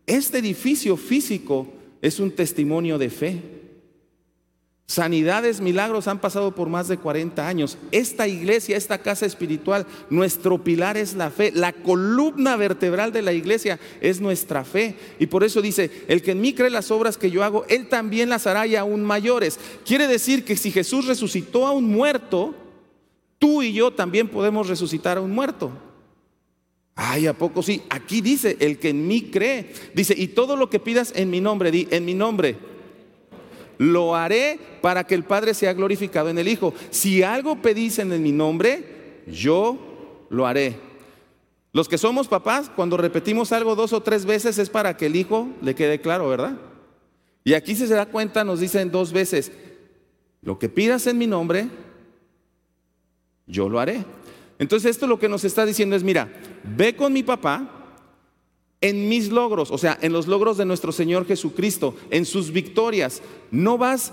Este 0.09 0.39
edificio 0.39 0.97
físico 0.97 1.69
es 2.01 2.19
un 2.19 2.31
testimonio 2.31 2.97
de 2.97 3.11
fe. 3.11 3.43
Sanidades, 4.87 5.61
milagros 5.61 6.09
han 6.09 6.19
pasado 6.19 6.55
por 6.55 6.71
más 6.71 6.89
de 6.89 6.97
40 6.97 7.47
años. 7.47 7.77
Esta 7.93 8.27
iglesia, 8.27 8.79
esta 8.79 9.03
casa 9.03 9.27
espiritual, 9.27 9.87
nuestro 10.09 10.65
pilar 10.65 10.97
es 10.97 11.13
la 11.13 11.29
fe. 11.29 11.53
La 11.55 11.75
columna 11.75 12.57
vertebral 12.57 13.13
de 13.13 13.21
la 13.21 13.35
iglesia 13.35 13.79
es 14.01 14.23
nuestra 14.23 14.65
fe. 14.65 14.97
Y 15.19 15.27
por 15.27 15.45
eso 15.45 15.61
dice, 15.61 15.91
el 16.09 16.23
que 16.23 16.31
en 16.31 16.41
mí 16.41 16.55
cree 16.55 16.71
las 16.71 16.91
obras 16.91 17.19
que 17.19 17.31
yo 17.31 17.45
hago, 17.45 17.67
él 17.69 17.91
también 17.91 18.31
las 18.31 18.47
hará 18.47 18.67
y 18.67 18.77
aún 18.77 19.05
mayores. 19.05 19.61
Quiere 19.85 20.07
decir 20.07 20.43
que 20.43 20.57
si 20.57 20.71
Jesús 20.71 21.05
resucitó 21.05 21.67
a 21.67 21.73
un 21.73 21.85
muerto, 21.85 22.55
tú 23.39 23.63
y 23.63 23.75
yo 23.75 23.93
también 23.93 24.29
podemos 24.29 24.69
resucitar 24.69 25.19
a 25.19 25.21
un 25.21 25.33
muerto. 25.33 25.71
Ay, 27.01 27.29
¿a 27.29 27.33
poco 27.33 27.63
sí? 27.63 27.83
Aquí 27.91 28.21
dice, 28.21 28.57
el 28.59 28.81
que 28.81 28.89
en 28.89 29.07
mí 29.07 29.31
cree. 29.31 29.73
Dice, 29.95 30.15
y 30.19 30.27
todo 30.27 30.57
lo 30.57 30.69
que 30.69 30.81
pidas 30.81 31.13
en 31.15 31.31
mi 31.31 31.41
nombre, 31.41 31.71
di, 31.71 31.87
en 31.93 32.05
mi 32.05 32.13
nombre 32.13 32.57
lo 33.79 34.17
haré 34.17 34.59
para 34.83 35.05
que 35.05 35.15
el 35.15 35.23
Padre 35.23 35.55
sea 35.55 35.73
glorificado 35.75 36.29
en 36.29 36.39
el 36.39 36.49
Hijo. 36.49 36.75
Si 36.91 37.23
algo 37.23 37.63
pedís 37.63 38.01
en 38.01 38.21
mi 38.21 38.33
nombre, 38.33 39.23
yo 39.29 40.27
lo 40.29 40.45
haré. 40.45 40.77
Los 41.73 41.89
que 41.89 41.99
somos 41.99 42.27
papás, 42.27 42.69
cuando 42.75 42.97
repetimos 42.97 43.53
algo 43.53 43.77
dos 43.77 43.93
o 43.93 44.03
tres 44.03 44.25
veces 44.25 44.59
es 44.59 44.69
para 44.69 44.97
que 44.97 45.07
el 45.07 45.15
Hijo 45.15 45.47
le 45.63 45.77
quede 45.77 46.01
claro, 46.01 46.29
¿verdad? 46.29 46.59
Y 47.45 47.55
aquí 47.55 47.77
si 47.77 47.87
se 47.87 47.95
da 47.95 48.07
cuenta, 48.07 48.43
nos 48.43 48.59
dicen 48.59 48.91
dos 48.91 49.13
veces, 49.13 49.53
lo 50.43 50.59
que 50.59 50.69
pidas 50.69 51.07
en 51.07 51.17
mi 51.17 51.29
nombre, 51.29 51.69
yo 53.47 53.69
lo 53.69 53.79
haré. 53.79 54.05
Entonces 54.59 54.91
esto 54.91 55.07
lo 55.07 55.19
que 55.19 55.29
nos 55.29 55.45
está 55.45 55.65
diciendo 55.65 55.97
es, 55.97 56.03
mira, 56.03 56.33
ve 56.65 56.97
con 56.97 57.13
mi 57.13 57.23
papá, 57.23 57.75
en 58.81 59.09
mis 59.09 59.31
logros, 59.31 59.71
o 59.71 59.79
sea, 59.79 59.99
en 60.01 60.13
los 60.13 60.27
logros 60.27 60.57
de 60.57 60.65
nuestro 60.65 60.93
Señor 60.93 61.27
Jesucristo, 61.27 61.97
en 62.11 62.25
sus 62.25 62.53
victorias. 62.53 63.23
No 63.51 63.79
vas 63.79 64.13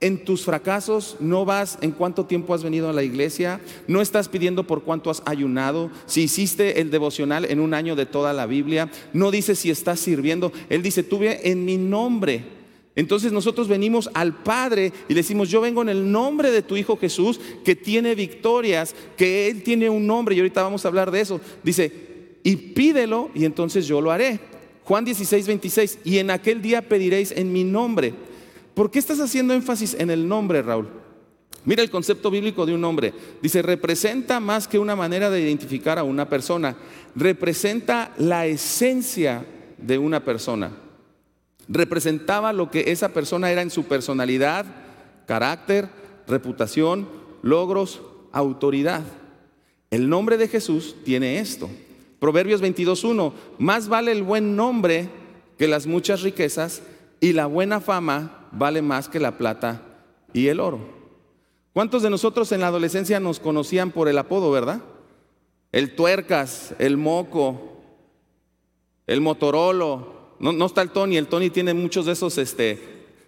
en 0.00 0.24
tus 0.24 0.44
fracasos, 0.44 1.16
no 1.20 1.44
vas 1.44 1.78
en 1.82 1.92
cuánto 1.92 2.24
tiempo 2.24 2.54
has 2.54 2.62
venido 2.62 2.88
a 2.88 2.92
la 2.92 3.02
iglesia, 3.02 3.60
no 3.86 4.00
estás 4.00 4.28
pidiendo 4.28 4.66
por 4.66 4.82
cuánto 4.82 5.10
has 5.10 5.22
ayunado, 5.26 5.90
si 6.06 6.22
hiciste 6.22 6.80
el 6.80 6.90
devocional 6.90 7.44
en 7.44 7.60
un 7.60 7.74
año 7.74 7.96
de 7.96 8.06
toda 8.06 8.32
la 8.32 8.46
Biblia, 8.46 8.90
no 9.12 9.30
dice 9.30 9.54
si 9.54 9.70
estás 9.70 10.00
sirviendo, 10.00 10.52
Él 10.70 10.82
dice, 10.82 11.02
tú 11.02 11.18
ve 11.18 11.40
en 11.44 11.64
mi 11.64 11.76
nombre. 11.76 12.59
Entonces 12.96 13.32
nosotros 13.32 13.68
venimos 13.68 14.10
al 14.14 14.34
Padre 14.42 14.92
y 15.08 15.14
le 15.14 15.20
decimos, 15.20 15.48
yo 15.48 15.60
vengo 15.60 15.82
en 15.82 15.88
el 15.88 16.10
nombre 16.10 16.50
de 16.50 16.62
tu 16.62 16.76
Hijo 16.76 16.96
Jesús, 16.96 17.40
que 17.64 17.76
tiene 17.76 18.14
victorias, 18.14 18.94
que 19.16 19.48
Él 19.48 19.62
tiene 19.62 19.88
un 19.88 20.06
nombre, 20.06 20.34
y 20.34 20.38
ahorita 20.38 20.62
vamos 20.62 20.84
a 20.84 20.88
hablar 20.88 21.10
de 21.10 21.20
eso. 21.20 21.40
Dice, 21.62 22.10
y 22.42 22.56
pídelo 22.56 23.30
y 23.34 23.44
entonces 23.44 23.86
yo 23.86 24.00
lo 24.00 24.10
haré. 24.10 24.40
Juan 24.84 25.04
16, 25.04 25.46
26, 25.46 25.98
y 26.04 26.18
en 26.18 26.30
aquel 26.30 26.62
día 26.62 26.82
pediréis 26.82 27.30
en 27.32 27.52
mi 27.52 27.62
nombre. 27.62 28.12
¿Por 28.74 28.90
qué 28.90 28.98
estás 28.98 29.20
haciendo 29.20 29.54
énfasis 29.54 29.94
en 29.94 30.10
el 30.10 30.26
nombre, 30.26 30.62
Raúl? 30.62 30.88
Mira 31.64 31.82
el 31.82 31.90
concepto 31.90 32.30
bíblico 32.30 32.64
de 32.64 32.74
un 32.74 32.80
nombre. 32.80 33.12
Dice, 33.42 33.62
representa 33.62 34.40
más 34.40 34.66
que 34.66 34.78
una 34.78 34.96
manera 34.96 35.30
de 35.30 35.42
identificar 35.42 35.98
a 35.98 36.04
una 36.04 36.28
persona, 36.28 36.76
representa 37.14 38.14
la 38.18 38.46
esencia 38.46 39.44
de 39.76 39.98
una 39.98 40.24
persona. 40.24 40.72
Representaba 41.72 42.52
lo 42.52 42.68
que 42.68 42.90
esa 42.90 43.10
persona 43.10 43.52
era 43.52 43.62
en 43.62 43.70
su 43.70 43.84
personalidad, 43.84 44.66
carácter, 45.26 45.88
reputación, 46.26 47.08
logros, 47.42 48.02
autoridad. 48.32 49.04
El 49.90 50.08
nombre 50.08 50.36
de 50.36 50.48
Jesús 50.48 50.96
tiene 51.04 51.38
esto. 51.38 51.70
Proverbios 52.18 52.60
22.1, 52.60 53.32
más 53.58 53.88
vale 53.88 54.10
el 54.10 54.24
buen 54.24 54.56
nombre 54.56 55.08
que 55.58 55.68
las 55.68 55.86
muchas 55.86 56.22
riquezas 56.22 56.82
y 57.20 57.32
la 57.34 57.46
buena 57.46 57.80
fama 57.80 58.48
vale 58.50 58.82
más 58.82 59.08
que 59.08 59.20
la 59.20 59.38
plata 59.38 59.82
y 60.32 60.48
el 60.48 60.58
oro. 60.58 60.80
¿Cuántos 61.72 62.02
de 62.02 62.10
nosotros 62.10 62.50
en 62.50 62.60
la 62.60 62.66
adolescencia 62.66 63.20
nos 63.20 63.38
conocían 63.38 63.92
por 63.92 64.08
el 64.08 64.18
apodo, 64.18 64.50
verdad? 64.50 64.80
El 65.70 65.94
tuercas, 65.94 66.74
el 66.80 66.96
moco, 66.96 67.80
el 69.06 69.20
motorolo. 69.20 70.19
No, 70.40 70.64
está 70.64 70.80
el 70.80 70.90
Tony, 70.90 71.18
el 71.18 71.26
Tony 71.26 71.50
tiene 71.50 71.74
muchos 71.74 72.06
de 72.06 72.12
esos 72.12 72.38
este, 72.38 72.78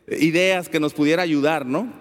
ideas 0.08 0.70
que 0.70 0.80
nos 0.80 0.94
pudiera 0.94 1.22
ayudar, 1.22 1.66
¿no? 1.66 1.92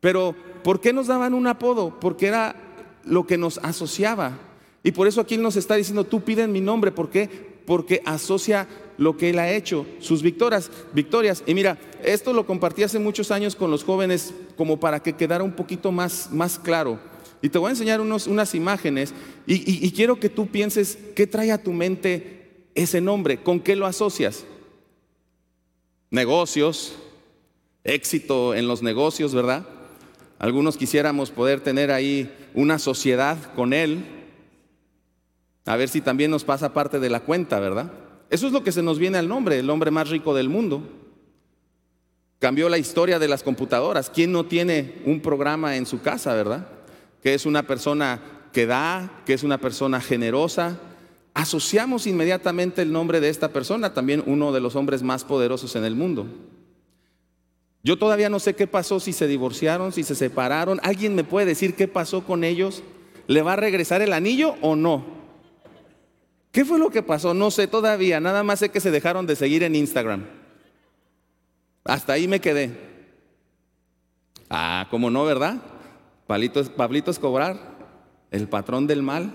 Pero 0.00 0.34
¿por 0.64 0.80
qué 0.80 0.94
nos 0.94 1.08
daban 1.08 1.34
un 1.34 1.46
apodo? 1.46 2.00
Porque 2.00 2.26
era 2.26 2.56
lo 3.04 3.26
que 3.26 3.36
nos 3.36 3.58
asociaba. 3.58 4.38
Y 4.82 4.92
por 4.92 5.06
eso 5.06 5.20
aquí 5.20 5.36
nos 5.36 5.56
está 5.56 5.74
diciendo, 5.74 6.04
tú 6.04 6.22
pide 6.22 6.44
en 6.44 6.52
mi 6.52 6.62
nombre. 6.62 6.90
¿Por 6.90 7.10
qué? 7.10 7.28
Porque 7.66 8.00
asocia 8.06 8.66
lo 8.96 9.18
que 9.18 9.28
Él 9.28 9.38
ha 9.38 9.52
hecho, 9.52 9.84
sus 9.98 10.22
victorias. 10.22 10.70
victorias. 10.94 11.42
Y 11.46 11.52
mira, 11.52 11.76
esto 12.02 12.32
lo 12.32 12.46
compartí 12.46 12.82
hace 12.82 12.98
muchos 12.98 13.30
años 13.30 13.54
con 13.54 13.70
los 13.70 13.84
jóvenes 13.84 14.32
como 14.56 14.80
para 14.80 15.02
que 15.02 15.12
quedara 15.12 15.44
un 15.44 15.52
poquito 15.52 15.92
más, 15.92 16.30
más 16.32 16.58
claro. 16.58 16.98
Y 17.42 17.50
te 17.50 17.58
voy 17.58 17.68
a 17.68 17.70
enseñar 17.72 18.00
unos, 18.00 18.26
unas 18.26 18.54
imágenes 18.54 19.12
y, 19.46 19.86
y 19.86 19.90
quiero 19.92 20.18
que 20.18 20.30
tú 20.30 20.46
pienses 20.46 20.98
qué 21.14 21.26
trae 21.26 21.52
a 21.52 21.62
tu 21.62 21.72
mente 21.72 22.39
ese 22.74 23.00
nombre, 23.00 23.42
con 23.42 23.60
qué 23.60 23.76
lo 23.76 23.86
asocias. 23.86 24.44
Negocios, 26.10 26.94
éxito 27.84 28.54
en 28.54 28.68
los 28.68 28.82
negocios, 28.82 29.34
¿verdad? 29.34 29.66
Algunos 30.38 30.76
quisiéramos 30.76 31.30
poder 31.30 31.60
tener 31.60 31.90
ahí 31.90 32.32
una 32.54 32.78
sociedad 32.78 33.36
con 33.54 33.72
Él, 33.72 34.04
a 35.66 35.76
ver 35.76 35.88
si 35.88 36.00
también 36.00 36.30
nos 36.30 36.44
pasa 36.44 36.72
parte 36.72 36.98
de 36.98 37.10
la 37.10 37.20
cuenta, 37.20 37.60
¿verdad? 37.60 37.92
Eso 38.30 38.46
es 38.46 38.52
lo 38.52 38.64
que 38.64 38.72
se 38.72 38.82
nos 38.82 38.98
viene 38.98 39.18
al 39.18 39.28
nombre, 39.28 39.58
el 39.58 39.70
hombre 39.70 39.90
más 39.90 40.08
rico 40.08 40.34
del 40.34 40.48
mundo. 40.48 40.82
Cambió 42.38 42.68
la 42.68 42.78
historia 42.78 43.18
de 43.18 43.28
las 43.28 43.42
computadoras. 43.42 44.08
¿Quién 44.08 44.32
no 44.32 44.46
tiene 44.46 45.02
un 45.04 45.20
programa 45.20 45.76
en 45.76 45.84
su 45.84 46.00
casa, 46.00 46.34
verdad? 46.34 46.66
Que 47.22 47.34
es 47.34 47.44
una 47.44 47.64
persona 47.64 48.20
que 48.52 48.66
da, 48.66 49.22
que 49.26 49.34
es 49.34 49.42
una 49.42 49.58
persona 49.58 50.00
generosa. 50.00 50.78
Asociamos 51.34 52.06
inmediatamente 52.06 52.82
el 52.82 52.92
nombre 52.92 53.20
de 53.20 53.28
esta 53.28 53.52
persona, 53.52 53.94
también 53.94 54.22
uno 54.26 54.52
de 54.52 54.60
los 54.60 54.76
hombres 54.76 55.02
más 55.02 55.24
poderosos 55.24 55.76
en 55.76 55.84
el 55.84 55.94
mundo. 55.94 56.26
Yo 57.82 57.98
todavía 57.98 58.28
no 58.28 58.40
sé 58.40 58.54
qué 58.54 58.66
pasó, 58.66 59.00
si 59.00 59.12
se 59.12 59.26
divorciaron, 59.26 59.92
si 59.92 60.02
se 60.02 60.14
separaron. 60.14 60.80
¿Alguien 60.82 61.14
me 61.14 61.24
puede 61.24 61.46
decir 61.46 61.74
qué 61.74 61.88
pasó 61.88 62.24
con 62.24 62.44
ellos? 62.44 62.82
¿Le 63.26 63.42
va 63.42 63.54
a 63.54 63.56
regresar 63.56 64.02
el 64.02 64.12
anillo 64.12 64.56
o 64.60 64.76
no? 64.76 65.04
¿Qué 66.52 66.64
fue 66.64 66.78
lo 66.78 66.90
que 66.90 67.02
pasó? 67.02 67.32
No 67.32 67.50
sé 67.50 67.68
todavía, 67.68 68.20
nada 68.20 68.42
más 68.42 68.58
sé 68.58 68.70
que 68.70 68.80
se 68.80 68.90
dejaron 68.90 69.26
de 69.26 69.36
seguir 69.36 69.62
en 69.62 69.76
Instagram. 69.76 70.26
Hasta 71.84 72.12
ahí 72.12 72.26
me 72.26 72.40
quedé. 72.40 72.76
Ah, 74.50 74.88
¿cómo 74.90 75.10
no, 75.10 75.24
verdad? 75.24 75.62
Pablito, 76.26 77.10
Escobar, 77.10 77.56
el 78.30 78.48
patrón 78.48 78.86
del 78.86 79.02
mal. 79.02 79.32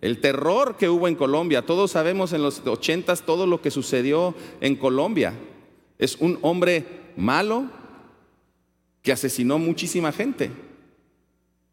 El 0.00 0.20
terror 0.20 0.76
que 0.76 0.88
hubo 0.88 1.08
en 1.08 1.14
Colombia. 1.14 1.66
Todos 1.66 1.90
sabemos 1.92 2.32
en 2.32 2.42
los 2.42 2.64
ochentas 2.66 3.22
todo 3.22 3.46
lo 3.46 3.60
que 3.60 3.70
sucedió 3.70 4.34
en 4.60 4.76
Colombia. 4.76 5.34
Es 5.98 6.16
un 6.16 6.38
hombre 6.42 6.84
malo 7.16 7.64
que 9.02 9.12
asesinó 9.12 9.58
muchísima 9.58 10.12
gente. 10.12 10.50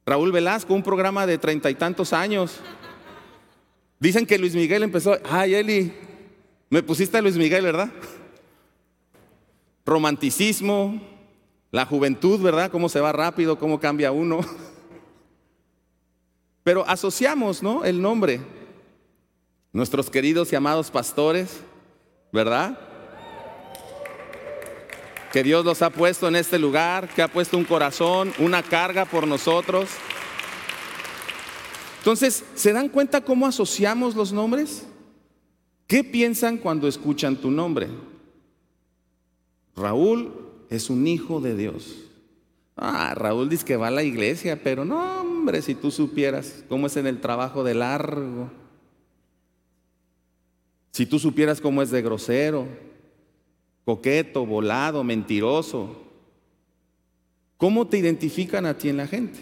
Raúl 0.05 0.31
Velasco, 0.31 0.73
un 0.73 0.83
programa 0.83 1.25
de 1.27 1.38
treinta 1.38 1.69
y 1.69 1.75
tantos 1.75 2.13
años, 2.13 2.61
Dicen 3.99 4.25
que 4.25 4.38
Luis 4.38 4.55
Miguel 4.55 4.83
empezó, 4.83 5.17
ay 5.29 5.55
Eli, 5.55 5.93
me 6.69 6.83
pusiste 6.83 7.17
a 7.17 7.21
Luis 7.21 7.38
Miguel, 7.38 7.63
¿verdad? 7.63 7.89
Romanticismo, 9.85 11.01
la 11.71 11.85
juventud, 11.85 12.41
¿verdad? 12.41 12.69
Cómo 12.71 12.89
se 12.89 12.99
va 12.99 13.11
rápido, 13.11 13.57
cómo 13.57 13.79
cambia 13.79 14.11
uno. 14.11 14.41
Pero 16.65 16.84
asociamos, 16.88 17.62
¿no? 17.62 17.86
El 17.86 18.01
nombre. 18.01 18.41
Nuestros 19.71 20.10
queridos 20.10 20.51
y 20.51 20.56
amados 20.56 20.89
pastores, 20.89 21.60
¿verdad? 22.34 22.75
Que 25.32 25.43
Dios 25.43 25.63
los 25.63 25.84
ha 25.84 25.91
puesto 25.91 26.28
en 26.28 26.36
este 26.36 26.58
lugar, 26.58 27.08
que 27.10 27.21
ha 27.21 27.28
puesto 27.28 27.56
un 27.56 27.65
corazón, 27.65 28.34
una 28.39 28.63
carga 28.63 29.06
por 29.06 29.28
nosotros. 29.28 29.91
Entonces, 31.99 32.43
¿se 32.56 32.73
dan 32.73 32.89
cuenta 32.89 33.21
cómo 33.21 33.45
asociamos 33.45 34.15
los 34.15 34.34
nombres? 34.34 34.88
¿Qué 35.86 36.04
piensan 36.04 36.58
cuando 36.58 36.88
escuchan 36.88 37.36
tu 37.36 37.51
nombre? 37.51 37.89
Raúl 39.75 40.34
es 40.71 40.89
un 40.89 41.06
hijo 41.06 41.39
de 41.39 41.56
Dios. 41.56 41.95
Ah, 42.75 43.13
Raúl 43.13 43.49
dice 43.49 43.65
que 43.65 43.78
va 43.78 43.89
a 43.89 43.91
la 43.91 44.01
iglesia, 44.01 44.60
pero 44.63 44.84
no, 44.84 45.35
hombre, 45.45 45.62
si 45.62 45.75
tú 45.75 45.91
supieras 45.91 46.65
cómo 46.67 46.88
es 46.88 46.97
en 46.97 47.05
el 47.05 47.21
trabajo 47.21 47.63
de 47.63 47.75
largo. 47.75 48.49
Si 50.89 51.05
tú 51.05 51.19
supieras 51.19 51.62
cómo 51.62 51.84
es 51.84 51.91
de 51.91 52.01
grosero, 52.01 52.67
coqueto, 53.84 54.43
volado, 54.43 55.03
mentiroso. 55.03 56.01
¿Cómo 57.58 57.86
te 57.86 57.99
identifican 57.99 58.65
a 58.65 58.75
ti 58.75 58.89
en 58.89 58.97
la 58.97 59.05
gente? 59.05 59.38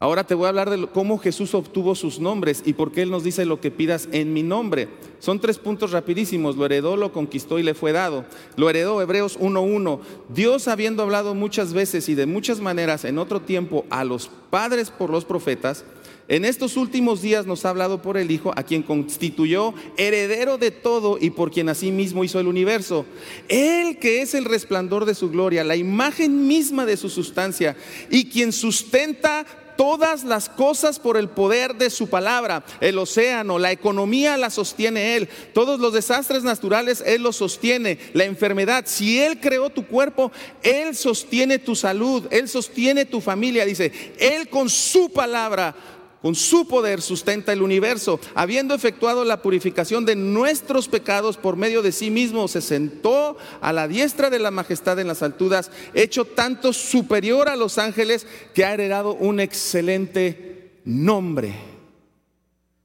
Ahora 0.00 0.22
te 0.22 0.34
voy 0.34 0.46
a 0.46 0.50
hablar 0.50 0.70
de 0.70 0.86
cómo 0.86 1.18
Jesús 1.18 1.54
obtuvo 1.54 1.96
sus 1.96 2.20
nombres 2.20 2.62
y 2.64 2.74
por 2.74 2.92
qué 2.92 3.02
Él 3.02 3.10
nos 3.10 3.24
dice 3.24 3.44
lo 3.44 3.60
que 3.60 3.72
pidas 3.72 4.08
en 4.12 4.32
mi 4.32 4.44
nombre. 4.44 4.86
Son 5.18 5.40
tres 5.40 5.58
puntos 5.58 5.90
rapidísimos. 5.90 6.56
Lo 6.56 6.66
heredó, 6.66 6.96
lo 6.96 7.12
conquistó 7.12 7.58
y 7.58 7.64
le 7.64 7.74
fue 7.74 7.90
dado. 7.90 8.24
Lo 8.54 8.70
heredó 8.70 9.02
Hebreos 9.02 9.40
1.1. 9.40 9.98
Dios 10.28 10.68
habiendo 10.68 11.02
hablado 11.02 11.34
muchas 11.34 11.72
veces 11.72 12.08
y 12.08 12.14
de 12.14 12.26
muchas 12.26 12.60
maneras 12.60 13.04
en 13.04 13.18
otro 13.18 13.40
tiempo 13.40 13.86
a 13.90 14.04
los 14.04 14.30
padres 14.50 14.92
por 14.92 15.10
los 15.10 15.24
profetas, 15.24 15.84
en 16.28 16.44
estos 16.44 16.76
últimos 16.76 17.20
días 17.20 17.46
nos 17.46 17.64
ha 17.64 17.70
hablado 17.70 18.00
por 18.00 18.18
el 18.18 18.30
Hijo, 18.30 18.52
a 18.54 18.62
quien 18.62 18.84
constituyó 18.84 19.74
heredero 19.96 20.58
de 20.58 20.70
todo 20.70 21.18
y 21.20 21.30
por 21.30 21.50
quien 21.50 21.70
asimismo 21.70 22.22
hizo 22.22 22.38
el 22.38 22.46
universo. 22.46 23.04
Él 23.48 23.98
que 23.98 24.22
es 24.22 24.34
el 24.34 24.44
resplandor 24.44 25.06
de 25.06 25.16
su 25.16 25.28
gloria, 25.30 25.64
la 25.64 25.74
imagen 25.74 26.46
misma 26.46 26.86
de 26.86 26.96
su 26.96 27.08
sustancia 27.08 27.76
y 28.10 28.26
quien 28.26 28.52
sustenta 28.52 29.44
todas 29.78 30.24
las 30.24 30.48
cosas 30.48 30.98
por 30.98 31.16
el 31.16 31.28
poder 31.28 31.76
de 31.76 31.88
su 31.88 32.08
palabra. 32.08 32.64
El 32.80 32.98
océano, 32.98 33.60
la 33.60 33.70
economía 33.70 34.36
la 34.36 34.50
sostiene 34.50 35.14
Él. 35.14 35.28
Todos 35.54 35.78
los 35.78 35.92
desastres 35.92 36.42
naturales 36.42 37.00
Él 37.06 37.22
los 37.22 37.36
sostiene. 37.36 37.96
La 38.12 38.24
enfermedad, 38.24 38.82
si 38.88 39.20
Él 39.22 39.38
creó 39.38 39.70
tu 39.70 39.86
cuerpo, 39.86 40.32
Él 40.64 40.96
sostiene 40.96 41.60
tu 41.60 41.76
salud, 41.76 42.24
Él 42.30 42.48
sostiene 42.48 43.04
tu 43.04 43.20
familia. 43.20 43.64
Dice, 43.64 43.92
Él 44.18 44.48
con 44.48 44.68
su 44.68 45.12
palabra 45.12 45.76
con 46.22 46.34
su 46.34 46.66
poder 46.66 47.00
sustenta 47.00 47.52
el 47.52 47.62
universo. 47.62 48.20
Habiendo 48.34 48.74
efectuado 48.74 49.24
la 49.24 49.42
purificación 49.42 50.04
de 50.04 50.16
nuestros 50.16 50.88
pecados 50.88 51.36
por 51.36 51.56
medio 51.56 51.82
de 51.82 51.92
sí 51.92 52.10
mismo, 52.10 52.48
se 52.48 52.60
sentó 52.60 53.36
a 53.60 53.72
la 53.72 53.88
diestra 53.88 54.30
de 54.30 54.38
la 54.38 54.50
majestad 54.50 54.98
en 54.98 55.08
las 55.08 55.22
alturas, 55.22 55.70
hecho 55.94 56.24
tanto 56.24 56.72
superior 56.72 57.48
a 57.48 57.56
los 57.56 57.78
ángeles 57.78 58.26
que 58.54 58.64
ha 58.64 58.74
heredado 58.74 59.14
un 59.14 59.40
excelente 59.40 60.80
nombre. 60.84 61.54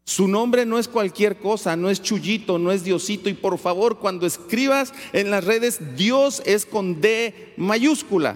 Su 0.05 0.27
nombre 0.27 0.65
no 0.65 0.77
es 0.77 0.89
cualquier 0.89 1.37
cosa, 1.37 1.77
no 1.77 1.89
es 1.89 2.01
chullito, 2.01 2.59
no 2.59 2.71
es 2.73 2.83
diosito. 2.83 3.29
Y 3.29 3.33
por 3.33 3.57
favor, 3.57 3.99
cuando 3.99 4.27
escribas 4.27 4.93
en 5.13 5.31
las 5.31 5.45
redes, 5.45 5.79
Dios 5.95 6.43
es 6.45 6.65
con 6.65 6.99
D 6.99 7.53
mayúscula. 7.55 8.35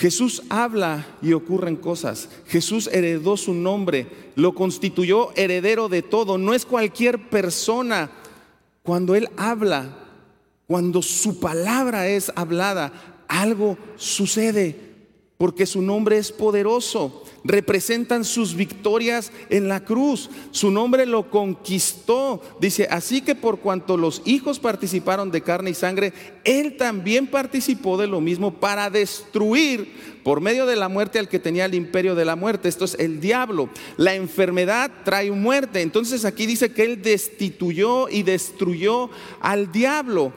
Jesús 0.00 0.44
habla 0.48 1.06
y 1.20 1.34
ocurren 1.34 1.76
cosas. 1.76 2.30
Jesús 2.46 2.88
heredó 2.90 3.36
su 3.36 3.52
nombre, 3.52 4.06
lo 4.34 4.54
constituyó 4.54 5.30
heredero 5.36 5.90
de 5.90 6.00
todo. 6.00 6.38
No 6.38 6.54
es 6.54 6.64
cualquier 6.64 7.28
persona. 7.28 8.10
Cuando 8.82 9.14
Él 9.14 9.28
habla, 9.36 9.94
cuando 10.66 11.02
su 11.02 11.38
palabra 11.38 12.08
es 12.08 12.32
hablada, 12.34 13.20
algo 13.28 13.76
sucede, 13.96 14.89
porque 15.40 15.64
su 15.64 15.80
nombre 15.80 16.18
es 16.18 16.32
poderoso 16.32 17.24
representan 17.44 18.24
sus 18.24 18.54
victorias 18.54 19.32
en 19.48 19.68
la 19.68 19.84
cruz. 19.84 20.30
Su 20.50 20.70
nombre 20.70 21.06
lo 21.06 21.30
conquistó. 21.30 22.42
Dice, 22.60 22.86
así 22.90 23.22
que 23.22 23.34
por 23.34 23.60
cuanto 23.60 23.96
los 23.96 24.22
hijos 24.24 24.58
participaron 24.58 25.30
de 25.30 25.42
carne 25.42 25.70
y 25.70 25.74
sangre, 25.74 26.12
Él 26.44 26.76
también 26.76 27.26
participó 27.26 27.96
de 27.96 28.06
lo 28.06 28.20
mismo 28.20 28.54
para 28.54 28.90
destruir 28.90 30.20
por 30.22 30.40
medio 30.40 30.66
de 30.66 30.76
la 30.76 30.88
muerte 30.88 31.18
al 31.18 31.28
que 31.28 31.38
tenía 31.38 31.64
el 31.64 31.74
imperio 31.74 32.14
de 32.14 32.24
la 32.24 32.36
muerte. 32.36 32.68
Esto 32.68 32.84
es 32.84 32.94
el 32.98 33.20
diablo. 33.20 33.70
La 33.96 34.14
enfermedad 34.14 34.90
trae 35.04 35.30
muerte. 35.30 35.80
Entonces 35.80 36.24
aquí 36.24 36.46
dice 36.46 36.72
que 36.72 36.84
Él 36.84 37.02
destituyó 37.02 38.08
y 38.08 38.22
destruyó 38.22 39.10
al 39.40 39.72
diablo. 39.72 40.32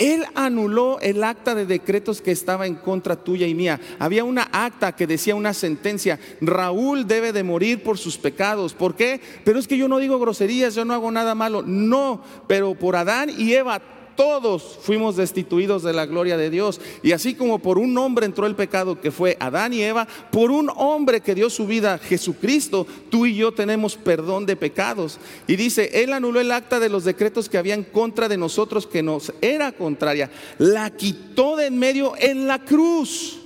Él 0.00 0.24
anuló 0.34 0.98
el 1.00 1.22
acta 1.22 1.54
de 1.54 1.66
decretos 1.66 2.22
que 2.22 2.32
estaba 2.32 2.66
en 2.66 2.74
contra 2.74 3.22
tuya 3.22 3.46
y 3.46 3.54
mía. 3.54 3.78
Había 3.98 4.24
una 4.24 4.48
acta 4.50 4.96
que 4.96 5.06
decía 5.06 5.34
una 5.34 5.52
sentencia, 5.52 6.18
Raúl 6.40 7.06
debe 7.06 7.34
de 7.34 7.44
morir 7.44 7.82
por 7.82 7.98
sus 7.98 8.16
pecados. 8.16 8.72
¿Por 8.72 8.96
qué? 8.96 9.20
Pero 9.44 9.58
es 9.58 9.68
que 9.68 9.76
yo 9.76 9.88
no 9.88 9.98
digo 9.98 10.18
groserías, 10.18 10.74
yo 10.74 10.86
no 10.86 10.94
hago 10.94 11.10
nada 11.10 11.34
malo. 11.34 11.62
No, 11.62 12.24
pero 12.46 12.74
por 12.74 12.96
Adán 12.96 13.30
y 13.36 13.52
Eva 13.52 13.82
todos 14.20 14.76
fuimos 14.82 15.16
destituidos 15.16 15.82
de 15.82 15.94
la 15.94 16.04
gloria 16.04 16.36
de 16.36 16.50
Dios. 16.50 16.78
Y 17.02 17.12
así 17.12 17.32
como 17.32 17.58
por 17.58 17.78
un 17.78 17.96
hombre 17.96 18.26
entró 18.26 18.46
el 18.46 18.54
pecado 18.54 19.00
que 19.00 19.10
fue 19.10 19.38
Adán 19.40 19.72
y 19.72 19.80
Eva, 19.80 20.06
por 20.30 20.50
un 20.50 20.70
hombre 20.76 21.22
que 21.22 21.34
dio 21.34 21.48
su 21.48 21.66
vida, 21.66 21.96
Jesucristo, 21.96 22.86
tú 23.08 23.24
y 23.24 23.34
yo 23.34 23.52
tenemos 23.52 23.96
perdón 23.96 24.44
de 24.44 24.56
pecados. 24.56 25.18
Y 25.46 25.56
dice, 25.56 26.02
Él 26.02 26.12
anuló 26.12 26.38
el 26.38 26.52
acta 26.52 26.78
de 26.78 26.90
los 26.90 27.04
decretos 27.04 27.48
que 27.48 27.56
había 27.56 27.72
en 27.72 27.82
contra 27.82 28.28
de 28.28 28.36
nosotros, 28.36 28.86
que 28.86 29.02
nos 29.02 29.32
era 29.40 29.72
contraria. 29.72 30.30
La 30.58 30.90
quitó 30.90 31.56
de 31.56 31.68
en 31.68 31.78
medio 31.78 32.12
en 32.18 32.46
la 32.46 32.62
cruz. 32.62 33.38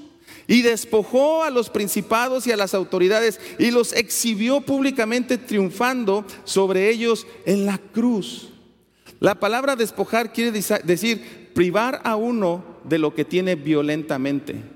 Y 0.48 0.62
despojó 0.62 1.44
a 1.44 1.50
los 1.50 1.70
principados 1.70 2.48
y 2.48 2.52
a 2.52 2.56
las 2.56 2.74
autoridades 2.74 3.38
y 3.60 3.70
los 3.70 3.92
exhibió 3.92 4.60
públicamente 4.60 5.38
triunfando 5.38 6.24
sobre 6.42 6.90
ellos 6.90 7.28
en 7.46 7.64
la 7.64 7.78
cruz. 7.78 8.53
La 9.20 9.36
palabra 9.36 9.76
despojar 9.76 10.32
quiere 10.32 10.50
decir 10.52 11.50
privar 11.54 12.00
a 12.04 12.16
uno 12.16 12.64
de 12.84 12.98
lo 12.98 13.14
que 13.14 13.24
tiene 13.24 13.54
violentamente. 13.54 14.73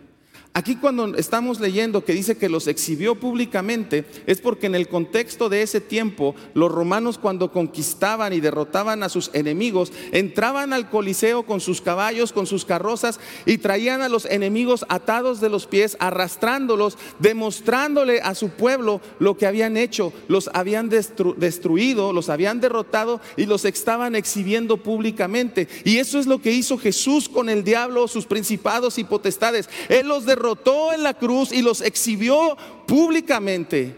Aquí 0.59 0.75
cuando 0.75 1.15
estamos 1.15 1.61
leyendo 1.61 2.05
que 2.05 2.13
dice 2.13 2.37
que 2.37 2.49
los 2.49 2.67
exhibió 2.67 3.15
públicamente, 3.15 4.05
es 4.27 4.41
porque 4.41 4.67
en 4.67 4.75
el 4.75 4.89
contexto 4.89 5.49
de 5.49 5.63
ese 5.63 5.81
tiempo, 5.81 6.35
los 6.53 6.73
romanos 6.73 7.17
cuando 7.17 7.53
conquistaban 7.53 8.33
y 8.33 8.41
derrotaban 8.41 9.05
a 9.05 9.09
sus 9.09 9.31
enemigos, 9.35 9.93
entraban 10.11 10.73
al 10.73 10.91
Coliseo 10.91 11.47
con 11.47 11.61
sus 11.61 11.81
caballos, 11.81 12.33
con 12.33 12.49
sus 12.49 12.65
carrozas 12.65 13.21
y 13.47 13.59
traían 13.59 14.03
a 14.03 14.09
los 14.09 14.25
enemigos 14.25 14.85
atados 14.89 15.41
de 15.41 15.49
los 15.49 15.69
pies, 15.69 15.97
arrastrándolos, 16.01 16.99
demostrándole 17.21 18.21
a 18.21 18.35
su 18.35 18.49
pueblo 18.49 19.01
lo 19.21 19.37
que 19.37 19.47
habían 19.47 19.77
hecho. 19.77 20.13
Los 20.27 20.51
habían 20.55 20.89
destruido, 20.89 22.13
los 22.13 22.31
habían 22.31 22.61
derrotado 22.61 23.21
y 23.37 23.47
los 23.47 23.65
estaban 23.65 24.17
exhibiendo 24.17 24.79
públicamente. 24.79 25.69
Y 25.85 25.99
eso 25.99 26.19
es 26.19 26.27
lo 26.27 26.43
que 26.43 26.51
hizo 26.51 26.79
Jesús 26.79 27.29
con 27.29 27.49
el 27.49 27.63
diablo, 27.63 28.09
sus 28.09 28.27
principados 28.27 28.99
y 28.99 29.05
potestades. 29.05 29.71
Él 29.89 30.09
los 30.09 30.27
derrotó 30.27 30.48
en 30.93 31.03
la 31.03 31.15
cruz 31.15 31.53
y 31.53 31.63
los 31.63 31.81
exhibió 31.81 32.57
públicamente. 32.87 33.95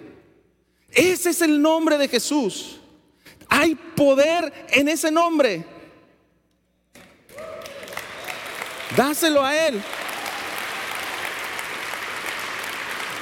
Ese 0.90 1.30
es 1.30 1.42
el 1.42 1.60
nombre 1.60 1.98
de 1.98 2.08
Jesús. 2.08 2.80
Hay 3.48 3.74
poder 3.74 4.52
en 4.70 4.88
ese 4.88 5.10
nombre. 5.10 5.64
Dáselo 8.96 9.44
a 9.44 9.56
Él. 9.68 9.80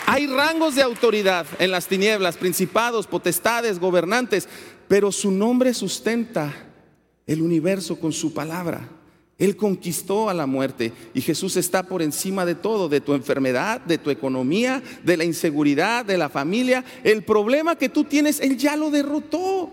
Hay 0.07 0.27
rangos 0.27 0.75
de 0.75 0.83
autoridad 0.83 1.47
en 1.59 1.71
las 1.71 1.87
tinieblas, 1.87 2.39
principados, 2.39 3.07
potestades, 3.07 3.79
gobernantes, 3.79 4.49
pero 4.89 5.13
su 5.13 5.31
nombre 5.31 5.75
sustenta 5.75 6.55
el 7.27 7.43
universo 7.43 8.01
con 8.01 8.13
su 8.13 8.33
palabra. 8.33 8.89
Él 9.39 9.57
conquistó 9.57 10.29
a 10.29 10.35
la 10.35 10.47
muerte 10.47 10.93
y 11.15 11.21
Jesús 11.21 11.57
está 11.57 11.85
por 11.85 12.03
encima 12.03 12.45
de 12.45 12.57
todo, 12.57 12.89
de 12.89 13.01
tu 13.01 13.15
enfermedad, 13.15 13.81
de 13.81 13.97
tu 13.97 14.11
economía, 14.11 14.83
de 15.05 15.17
la 15.17 15.25
inseguridad, 15.25 16.05
de 16.05 16.19
la 16.19 16.29
familia. 16.29 16.85
El 17.05 17.23
problema 17.23 17.77
que 17.77 17.89
tú 17.89 18.03
tienes, 18.03 18.41
Él 18.41 18.59
ya 18.59 18.77
lo 18.77 18.91
derrotó. 18.91 19.71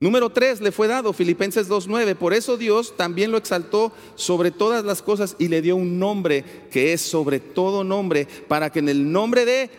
Número 0.00 0.30
3, 0.30 0.62
le 0.62 0.72
fue 0.72 0.86
dado 0.86 1.12
Filipenses 1.12 1.68
2.9. 1.68 2.14
Por 2.14 2.32
eso 2.32 2.56
Dios 2.56 2.96
también 2.96 3.32
lo 3.32 3.36
exaltó 3.36 3.92
sobre 4.14 4.50
todas 4.50 4.82
las 4.84 5.02
cosas 5.02 5.36
y 5.38 5.48
le 5.48 5.60
dio 5.60 5.76
un 5.76 5.98
nombre 5.98 6.42
que 6.70 6.94
es 6.94 7.02
sobre 7.02 7.38
todo 7.38 7.84
nombre, 7.84 8.26
para 8.46 8.70
que 8.70 8.78
en 8.78 8.88
el 8.88 9.12
nombre 9.12 9.44
de 9.44 9.70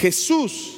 Jesús 0.00 0.77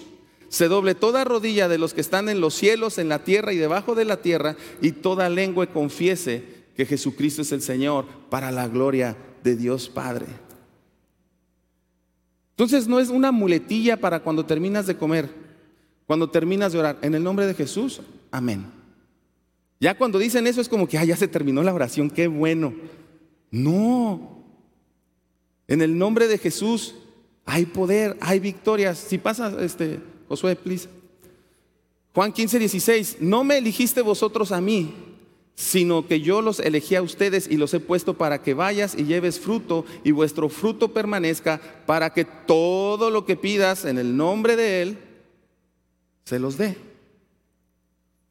se 0.50 0.66
doble 0.66 0.96
toda 0.96 1.22
rodilla 1.22 1.68
de 1.68 1.78
los 1.78 1.94
que 1.94 2.00
están 2.00 2.28
en 2.28 2.40
los 2.40 2.54
cielos, 2.54 2.98
en 2.98 3.08
la 3.08 3.22
tierra 3.22 3.52
y 3.52 3.56
debajo 3.56 3.94
de 3.94 4.04
la 4.04 4.20
tierra, 4.20 4.56
y 4.82 4.90
toda 4.90 5.30
lengua 5.30 5.66
confiese 5.68 6.44
que 6.76 6.84
Jesucristo 6.84 7.42
es 7.42 7.52
el 7.52 7.62
Señor 7.62 8.04
para 8.28 8.50
la 8.50 8.66
gloria 8.66 9.16
de 9.44 9.54
Dios 9.54 9.88
Padre. 9.88 10.26
Entonces 12.50 12.88
no 12.88 12.98
es 12.98 13.10
una 13.10 13.30
muletilla 13.30 13.96
para 13.96 14.20
cuando 14.20 14.44
terminas 14.44 14.88
de 14.88 14.96
comer, 14.96 15.30
cuando 16.04 16.28
terminas 16.28 16.72
de 16.72 16.80
orar, 16.80 16.98
en 17.00 17.14
el 17.14 17.22
nombre 17.22 17.46
de 17.46 17.54
Jesús, 17.54 18.00
amén. 18.32 18.66
Ya 19.78 19.96
cuando 19.96 20.18
dicen 20.18 20.48
eso 20.48 20.60
es 20.60 20.68
como 20.68 20.88
que, 20.88 20.98
ah, 20.98 21.04
ya 21.04 21.16
se 21.16 21.28
terminó 21.28 21.62
la 21.62 21.72
oración, 21.72 22.10
qué 22.10 22.26
bueno. 22.26 22.74
No, 23.52 24.42
en 25.68 25.80
el 25.80 25.96
nombre 25.96 26.26
de 26.26 26.38
Jesús 26.38 26.96
hay 27.46 27.66
poder, 27.66 28.16
hay 28.20 28.40
victorias. 28.40 28.98
Si 28.98 29.16
pasa, 29.16 29.54
este, 29.60 30.00
Josué, 30.30 30.54
please. 30.54 30.88
Juan 32.14 32.32
15, 32.32 32.60
16. 32.60 33.16
No 33.18 33.42
me 33.42 33.58
eligiste 33.58 34.00
vosotros 34.00 34.52
a 34.52 34.60
mí, 34.60 34.94
sino 35.56 36.06
que 36.06 36.20
yo 36.20 36.40
los 36.40 36.60
elegí 36.60 36.94
a 36.94 37.02
ustedes 37.02 37.48
y 37.50 37.56
los 37.56 37.74
he 37.74 37.80
puesto 37.80 38.14
para 38.14 38.40
que 38.40 38.54
vayas 38.54 38.94
y 38.96 39.06
lleves 39.06 39.40
fruto 39.40 39.84
y 40.04 40.12
vuestro 40.12 40.48
fruto 40.48 40.92
permanezca, 40.92 41.60
para 41.84 42.12
que 42.12 42.24
todo 42.24 43.10
lo 43.10 43.26
que 43.26 43.34
pidas 43.34 43.84
en 43.84 43.98
el 43.98 44.16
nombre 44.16 44.54
de 44.54 44.82
Él 44.82 44.98
se 46.24 46.38
los 46.38 46.56
dé. 46.56 46.78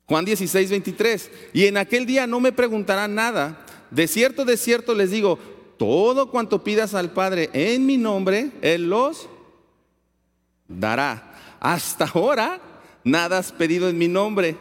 Juan 0.06 0.24
16, 0.24 0.70
23. 0.70 1.32
Y 1.52 1.66
en 1.66 1.76
aquel 1.76 2.06
día 2.06 2.28
no 2.28 2.40
me 2.40 2.54
preguntarán 2.54 3.14
nada. 3.14 3.66
De 3.92 4.08
cierto, 4.08 4.46
de 4.46 4.56
cierto 4.56 4.96
les 4.96 5.12
digo, 5.12 5.38
todo 5.78 6.32
cuanto 6.32 6.64
pidas 6.64 6.94
al 6.94 7.12
Padre 7.12 7.50
en 7.52 7.86
mi 7.86 7.98
nombre, 7.98 8.52
Él 8.62 8.90
los 8.90 9.28
dará. 10.70 11.29
Hasta 11.60 12.06
ahora 12.06 12.62
nada 13.04 13.38
has 13.38 13.52
pedido 13.52 13.90
en 13.90 13.98
mi 13.98 14.08
nombre. 14.08 14.58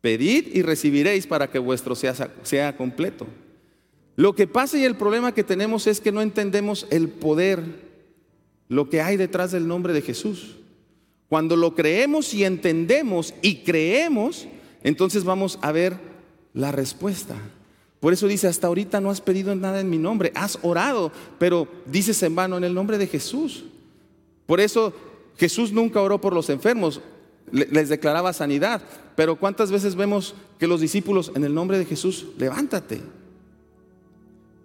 Pedid 0.00 0.54
y 0.54 0.62
recibiréis 0.62 1.26
para 1.26 1.50
que 1.50 1.58
vuestro 1.58 1.94
sea, 1.94 2.14
sea 2.42 2.76
completo. 2.76 3.26
Lo 4.16 4.34
que 4.34 4.46
pasa 4.46 4.78
y 4.78 4.84
el 4.84 4.96
problema 4.96 5.34
que 5.34 5.44
tenemos 5.44 5.86
es 5.86 6.00
que 6.00 6.12
no 6.12 6.22
entendemos 6.22 6.86
el 6.90 7.08
poder, 7.08 7.62
lo 8.68 8.88
que 8.88 9.00
hay 9.00 9.16
detrás 9.16 9.52
del 9.52 9.66
nombre 9.66 9.92
de 9.92 10.02
Jesús. 10.02 10.56
Cuando 11.28 11.56
lo 11.56 11.74
creemos 11.74 12.34
y 12.34 12.44
entendemos 12.44 13.34
y 13.40 13.62
creemos, 13.62 14.48
entonces 14.82 15.24
vamos 15.24 15.58
a 15.62 15.72
ver 15.72 15.96
la 16.54 16.72
respuesta. 16.72 17.36
Por 18.00 18.12
eso 18.12 18.26
dice, 18.26 18.48
hasta 18.48 18.66
ahorita 18.66 19.00
no 19.00 19.10
has 19.10 19.20
pedido 19.20 19.54
nada 19.54 19.80
en 19.80 19.90
mi 19.90 19.98
nombre, 19.98 20.32
has 20.34 20.58
orado, 20.62 21.12
pero 21.38 21.68
dices 21.86 22.22
en 22.22 22.34
vano 22.34 22.56
en 22.56 22.64
el 22.64 22.74
nombre 22.74 22.98
de 22.98 23.06
Jesús. 23.06 23.64
Por 24.46 24.58
eso 24.58 24.92
Jesús 25.36 25.72
nunca 25.72 26.00
oró 26.00 26.20
por 26.20 26.32
los 26.32 26.50
enfermos, 26.50 27.00
les 27.50 27.88
declaraba 27.88 28.32
sanidad. 28.32 28.82
Pero 29.16 29.36
¿cuántas 29.36 29.70
veces 29.70 29.94
vemos 29.94 30.34
que 30.58 30.66
los 30.66 30.80
discípulos 30.80 31.32
en 31.34 31.44
el 31.44 31.54
nombre 31.54 31.78
de 31.78 31.84
Jesús, 31.84 32.26
levántate? 32.38 33.00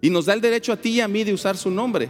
Y 0.00 0.10
nos 0.10 0.26
da 0.26 0.34
el 0.34 0.40
derecho 0.40 0.72
a 0.72 0.76
ti 0.76 0.90
y 0.90 1.00
a 1.00 1.08
mí 1.08 1.24
de 1.24 1.34
usar 1.34 1.56
su 1.56 1.70
nombre. 1.70 2.08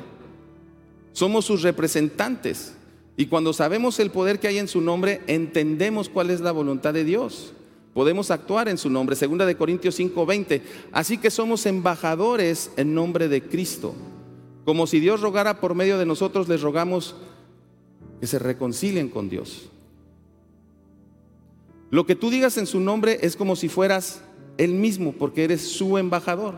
Somos 1.12 1.45
sus 1.45 1.62
representantes. 1.62 2.75
Y 3.16 3.27
cuando 3.27 3.53
sabemos 3.53 3.99
el 3.99 4.11
poder 4.11 4.38
que 4.38 4.49
hay 4.49 4.59
en 4.59 4.69
su 4.69 4.81
nombre, 4.81 5.23
entendemos 5.27 6.09
cuál 6.09 6.31
es 6.31 6.40
la 6.40 6.53
voluntad 6.53 6.92
de 6.92 7.05
Dios. 7.05 7.55
Podemos 7.95 8.31
actuar 8.31 8.69
en 8.69 8.77
su 8.77 8.90
nombre. 8.90 9.16
Segunda 9.16 9.47
de 9.47 9.57
Corintios 9.57 9.99
5:20. 9.99 10.61
Así 10.92 11.16
que 11.16 11.31
somos 11.31 11.64
embajadores 11.64 12.71
en 12.77 12.95
nombre 12.95 13.29
de 13.29 13.42
Cristo. 13.42 13.95
Como 14.66 14.87
si 14.87 15.01
Dios 15.01 15.23
rogara 15.23 15.61
por 15.61 15.75
medio 15.75 15.97
de 15.97 16.05
nosotros, 16.05 16.49
les 16.49 16.61
rogamos 16.61 17.14
que 18.20 18.26
se 18.26 18.38
reconcilien 18.38 19.09
con 19.09 19.29
Dios. 19.29 19.70
Lo 21.90 22.07
que 22.07 22.16
tú 22.16 22.31
digas 22.31 22.59
en 22.59 22.66
su 22.66 22.81
nombre 22.81 23.18
es 23.22 23.37
como 23.37 23.57
si 23.57 23.68
fueras 23.68 24.22
él 24.59 24.74
mismo, 24.74 25.12
porque 25.12 25.44
eres 25.44 25.62
su 25.62 25.98
embajador, 25.98 26.55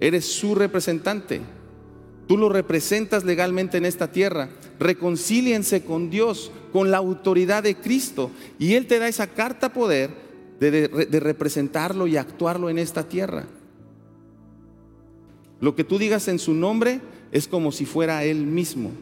eres 0.00 0.26
su 0.26 0.54
representante. 0.54 1.40
Tú 2.26 2.36
lo 2.36 2.48
representas 2.48 3.24
legalmente 3.24 3.78
en 3.78 3.84
esta 3.84 4.12
tierra. 4.12 4.48
Reconcíliense 4.78 5.84
con 5.84 6.10
Dios, 6.10 6.50
con 6.72 6.90
la 6.90 6.98
autoridad 6.98 7.62
de 7.62 7.76
Cristo. 7.76 8.30
Y 8.58 8.74
Él 8.74 8.86
te 8.86 8.98
da 8.98 9.08
esa 9.08 9.26
carta 9.26 9.72
poder 9.72 10.10
de, 10.60 10.70
de 10.88 11.20
representarlo 11.20 12.06
y 12.06 12.16
actuarlo 12.16 12.70
en 12.70 12.78
esta 12.78 13.08
tierra. 13.08 13.46
Lo 15.60 15.74
que 15.74 15.84
tú 15.84 15.98
digas 15.98 16.28
en 16.28 16.38
su 16.38 16.54
nombre 16.54 17.00
es 17.32 17.48
como 17.48 17.72
si 17.72 17.84
fuera 17.84 18.24
Él 18.24 18.46
mismo. 18.46 18.92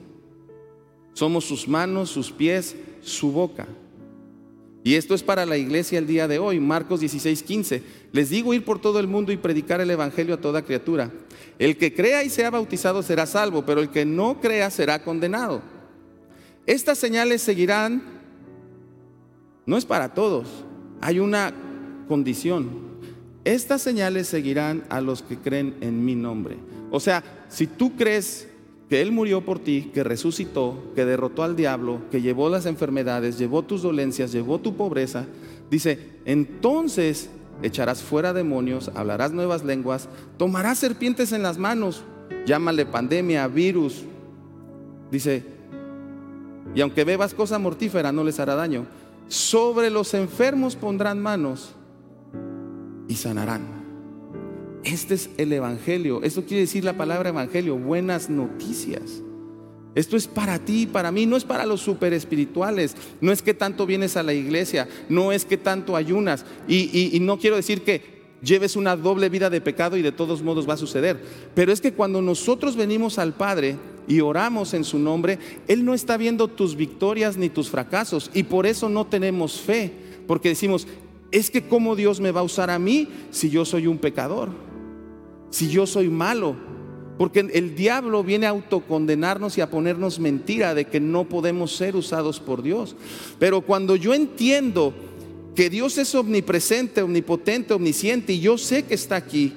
Somos 1.20 1.44
sus 1.44 1.68
manos, 1.68 2.09
sus 2.09 2.33
pies, 2.33 2.74
su 3.02 3.30
boca. 3.30 3.66
Y 4.83 4.94
esto 4.94 5.14
es 5.14 5.22
para 5.22 5.44
la 5.44 5.59
iglesia 5.59 5.98
el 5.98 6.06
día 6.06 6.26
de 6.26 6.38
hoy, 6.38 6.59
Marcos 6.61 7.00
16, 7.00 7.42
15. 7.42 7.83
Les 8.11 8.30
digo 8.30 8.54
ir 8.54 8.64
por 8.64 8.80
todo 8.80 8.98
el 8.98 9.06
mundo 9.06 9.30
y 9.30 9.37
predicar 9.37 9.83
el 9.83 9.90
Evangelio 9.90 10.33
a 10.37 10.40
toda 10.40 10.64
criatura. 10.64 11.11
El 11.59 11.76
que 11.76 11.92
crea 11.92 12.24
y 12.24 12.30
sea 12.30 12.48
bautizado 12.48 13.02
será 13.02 13.26
salvo, 13.26 13.66
pero 13.66 13.83
el 13.83 13.90
que 13.90 14.06
no 14.06 14.40
crea 14.40 14.70
será 14.70 15.02
condenado. 15.04 15.61
Estas 16.64 16.96
señales 16.96 17.42
seguirán, 17.42 18.02
no 19.66 19.76
es 19.76 19.85
para 19.85 20.14
todos, 20.14 20.48
hay 21.02 21.18
una 21.18 21.52
condición. 22.09 22.70
Estas 23.44 23.83
señales 23.83 24.26
seguirán 24.26 24.85
a 24.88 25.02
los 25.02 25.20
que 25.20 25.37
creen 25.37 25.76
en 25.83 26.02
mi 26.02 26.14
nombre. 26.14 26.56
O 26.90 26.98
sea, 26.98 27.22
si 27.50 27.66
tú 27.66 27.94
crees 27.94 28.48
que 28.90 29.00
Él 29.00 29.12
murió 29.12 29.44
por 29.44 29.61
ti, 29.61 29.92
que 29.94 30.03
resucitó, 30.03 30.76
que 30.96 31.05
derrotó 31.05 31.44
al 31.44 31.55
diablo, 31.55 32.00
que 32.11 32.20
llevó 32.20 32.50
las 32.50 32.66
enfermedades, 32.66 33.38
llevó 33.38 33.62
tus 33.62 33.83
dolencias, 33.83 34.33
llevó 34.33 34.59
tu 34.59 34.74
pobreza, 34.74 35.26
dice, 35.70 36.18
entonces 36.24 37.31
echarás 37.62 38.03
fuera 38.03 38.33
demonios, 38.33 38.90
hablarás 38.96 39.31
nuevas 39.31 39.64
lenguas, 39.64 40.09
tomarás 40.37 40.79
serpientes 40.79 41.31
en 41.31 41.44
las 41.44 41.57
manos, 41.57 42.03
llámale 42.46 42.85
pandemia, 42.85 43.46
virus. 43.46 44.03
Dice, 45.12 45.44
y 46.74 46.81
aunque 46.81 47.05
bebas 47.05 47.33
cosa 47.33 47.61
mortífera, 47.61 48.11
no 48.11 48.24
les 48.24 48.40
hará 48.40 48.57
daño. 48.57 48.87
Sobre 49.29 49.90
los 49.90 50.14
enfermos 50.14 50.74
pondrán 50.74 51.20
manos 51.20 51.76
y 53.07 53.14
sanarán. 53.14 53.79
Este 54.84 55.14
es 55.14 55.30
el 55.36 55.52
Evangelio. 55.52 56.22
Esto 56.22 56.44
quiere 56.44 56.62
decir 56.62 56.84
la 56.84 56.96
palabra 56.96 57.28
Evangelio, 57.28 57.76
buenas 57.76 58.30
noticias. 58.30 59.22
Esto 59.94 60.16
es 60.16 60.26
para 60.26 60.58
ti, 60.58 60.86
para 60.86 61.10
mí, 61.10 61.26
no 61.26 61.36
es 61.36 61.44
para 61.44 61.66
los 61.66 61.80
super 61.80 62.12
espirituales, 62.12 62.94
no 63.20 63.32
es 63.32 63.42
que 63.42 63.54
tanto 63.54 63.86
vienes 63.86 64.16
a 64.16 64.22
la 64.22 64.32
iglesia, 64.32 64.88
no 65.08 65.32
es 65.32 65.44
que 65.44 65.56
tanto 65.56 65.96
ayunas. 65.96 66.46
Y, 66.68 67.14
y 67.14 67.20
no 67.20 67.38
quiero 67.38 67.56
decir 67.56 67.82
que 67.82 68.20
lleves 68.42 68.76
una 68.76 68.96
doble 68.96 69.28
vida 69.28 69.50
de 69.50 69.60
pecado 69.60 69.96
y 69.96 70.02
de 70.02 70.12
todos 70.12 70.42
modos 70.42 70.68
va 70.68 70.74
a 70.74 70.78
suceder. 70.78 71.20
Pero 71.54 71.72
es 71.72 71.80
que 71.80 71.92
cuando 71.92 72.22
nosotros 72.22 72.76
venimos 72.76 73.18
al 73.18 73.34
Padre 73.34 73.76
y 74.08 74.20
oramos 74.20 74.72
en 74.72 74.84
su 74.84 74.98
nombre, 74.98 75.38
Él 75.68 75.84
no 75.84 75.92
está 75.92 76.16
viendo 76.16 76.48
tus 76.48 76.76
victorias 76.76 77.36
ni 77.36 77.50
tus 77.50 77.68
fracasos 77.68 78.30
y 78.32 78.44
por 78.44 78.66
eso 78.66 78.88
no 78.88 79.06
tenemos 79.06 79.60
fe, 79.60 79.92
porque 80.26 80.50
decimos, 80.50 80.86
es 81.32 81.50
que 81.50 81.66
cómo 81.66 81.96
Dios 81.96 82.20
me 82.20 82.30
va 82.30 82.40
a 82.40 82.44
usar 82.44 82.70
a 82.70 82.78
mí 82.78 83.08
si 83.30 83.50
yo 83.50 83.64
soy 83.64 83.86
un 83.86 83.98
pecador 83.98 84.69
si 85.50 85.68
yo 85.68 85.86
soy 85.86 86.08
malo? 86.08 86.56
Porque 87.18 87.40
el 87.40 87.74
diablo 87.74 88.24
viene 88.24 88.46
a 88.46 88.50
autocondenarnos 88.50 89.58
y 89.58 89.60
a 89.60 89.68
ponernos 89.68 90.18
mentira 90.18 90.74
de 90.74 90.86
que 90.86 91.00
no 91.00 91.28
podemos 91.28 91.76
ser 91.76 91.94
usados 91.94 92.40
por 92.40 92.62
Dios. 92.62 92.96
Pero 93.38 93.60
cuando 93.60 93.94
yo 93.94 94.14
entiendo 94.14 94.94
que 95.54 95.68
Dios 95.68 95.98
es 95.98 96.14
omnipresente, 96.14 97.02
omnipotente, 97.02 97.74
omnisciente 97.74 98.32
y 98.32 98.40
yo 98.40 98.56
sé 98.56 98.84
que 98.84 98.94
está 98.94 99.16
aquí 99.16 99.52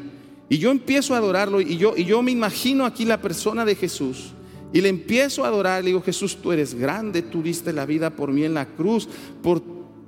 y 0.50 0.58
yo 0.58 0.72
empiezo 0.72 1.14
a 1.14 1.20
adorarlo 1.20 1.62
y 1.62 1.78
yo, 1.78 1.94
y 1.96 2.04
yo 2.04 2.22
me 2.22 2.32
imagino 2.32 2.86
aquí 2.86 3.06
la 3.06 3.22
persona 3.22 3.64
de 3.64 3.76
Jesús 3.76 4.34
y 4.74 4.82
le 4.82 4.90
empiezo 4.90 5.46
a 5.46 5.48
adorar, 5.48 5.84
le 5.84 5.92
digo, 5.92 6.02
Jesús, 6.02 6.36
tú 6.42 6.52
eres 6.52 6.74
grande, 6.74 7.22
tú 7.22 7.42
diste 7.42 7.72
la 7.72 7.86
vida 7.86 8.10
por 8.10 8.32
mí 8.34 8.44
en 8.44 8.56
la 8.56 8.66
cruz, 8.66 9.08
por 9.42 9.62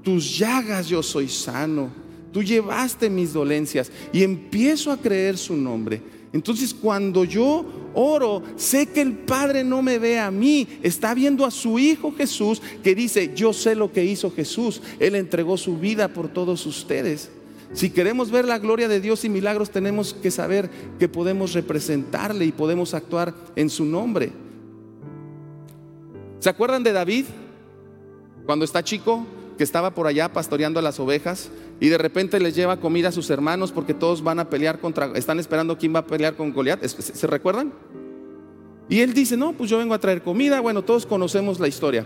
tus 0.04 0.38
llagas 0.38 0.90
yo 0.90 1.02
soy 1.02 1.30
sano 1.30 2.05
tú 2.36 2.44
llevaste 2.44 3.10
mis 3.10 3.32
dolencias 3.32 3.90
y 4.12 4.22
empiezo 4.22 4.92
a 4.92 4.98
creer 4.98 5.38
su 5.38 5.56
nombre. 5.56 6.02
Entonces 6.34 6.74
cuando 6.74 7.24
yo 7.24 7.64
oro, 7.94 8.44
sé 8.58 8.88
que 8.88 9.00
el 9.00 9.14
Padre 9.14 9.64
no 9.64 9.82
me 9.82 10.00
ve 10.00 10.20
a 10.20 10.32
mí, 10.32 10.68
está 10.84 11.14
viendo 11.14 11.46
a 11.46 11.50
su 11.50 11.80
Hijo 11.80 12.14
Jesús 12.14 12.62
que 12.84 12.94
dice, 12.94 13.32
yo 13.34 13.54
sé 13.54 13.74
lo 13.74 13.94
que 13.94 14.04
hizo 14.04 14.30
Jesús, 14.32 14.82
Él 15.00 15.16
entregó 15.16 15.56
su 15.56 15.78
vida 15.78 16.10
por 16.10 16.28
todos 16.28 16.66
ustedes. 16.66 17.32
Si 17.72 17.90
queremos 17.90 18.32
ver 18.32 18.44
la 18.44 18.60
gloria 18.60 18.90
de 18.90 19.00
Dios 19.00 19.24
y 19.24 19.30
milagros, 19.30 19.70
tenemos 19.70 20.14
que 20.14 20.30
saber 20.30 20.70
que 21.00 21.08
podemos 21.08 21.54
representarle 21.54 22.44
y 22.44 22.52
podemos 22.52 22.94
actuar 22.94 23.34
en 23.56 23.70
su 23.70 23.86
nombre. 23.86 24.34
¿Se 26.40 26.50
acuerdan 26.50 26.84
de 26.84 26.92
David? 26.92 27.28
Cuando 28.46 28.66
está 28.66 28.84
chico, 28.84 29.26
que 29.58 29.64
estaba 29.64 29.92
por 29.92 30.08
allá 30.08 30.32
pastoreando 30.34 30.80
a 30.80 30.84
las 30.84 31.00
ovejas 31.00 31.50
y 31.80 31.90
de 31.90 31.98
repente 31.98 32.40
les 32.40 32.56
lleva 32.56 32.80
comida 32.80 33.10
a 33.10 33.12
sus 33.12 33.30
hermanos 33.30 33.72
porque 33.72 33.94
todos 33.94 34.24
van 34.24 34.40
a 34.40 34.50
pelear 34.50 34.80
contra, 34.80 35.12
están 35.16 35.40
esperando 35.40 35.78
quién 35.78 35.96
va 35.96 36.00
a 36.00 36.08
pelear 36.08 36.36
con 36.36 36.54
Goliat. 36.54 36.84
¿Se 36.84 37.28
recuerdan? 37.28 37.74
Y 38.90 39.00
él 39.00 39.14
dice, 39.14 39.36
no, 39.36 39.54
pues 39.54 39.70
yo 39.70 39.78
vengo 39.78 39.94
a 39.94 40.00
traer 40.00 40.22
comida. 40.22 40.60
Bueno, 40.60 40.84
todos 40.84 41.06
conocemos 41.06 41.60
la 41.60 41.68
historia. 41.68 42.06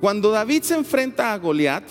Cuando 0.00 0.30
David 0.30 0.62
se 0.62 0.74
enfrenta 0.74 1.32
a 1.32 1.38
Goliat, 1.38 1.84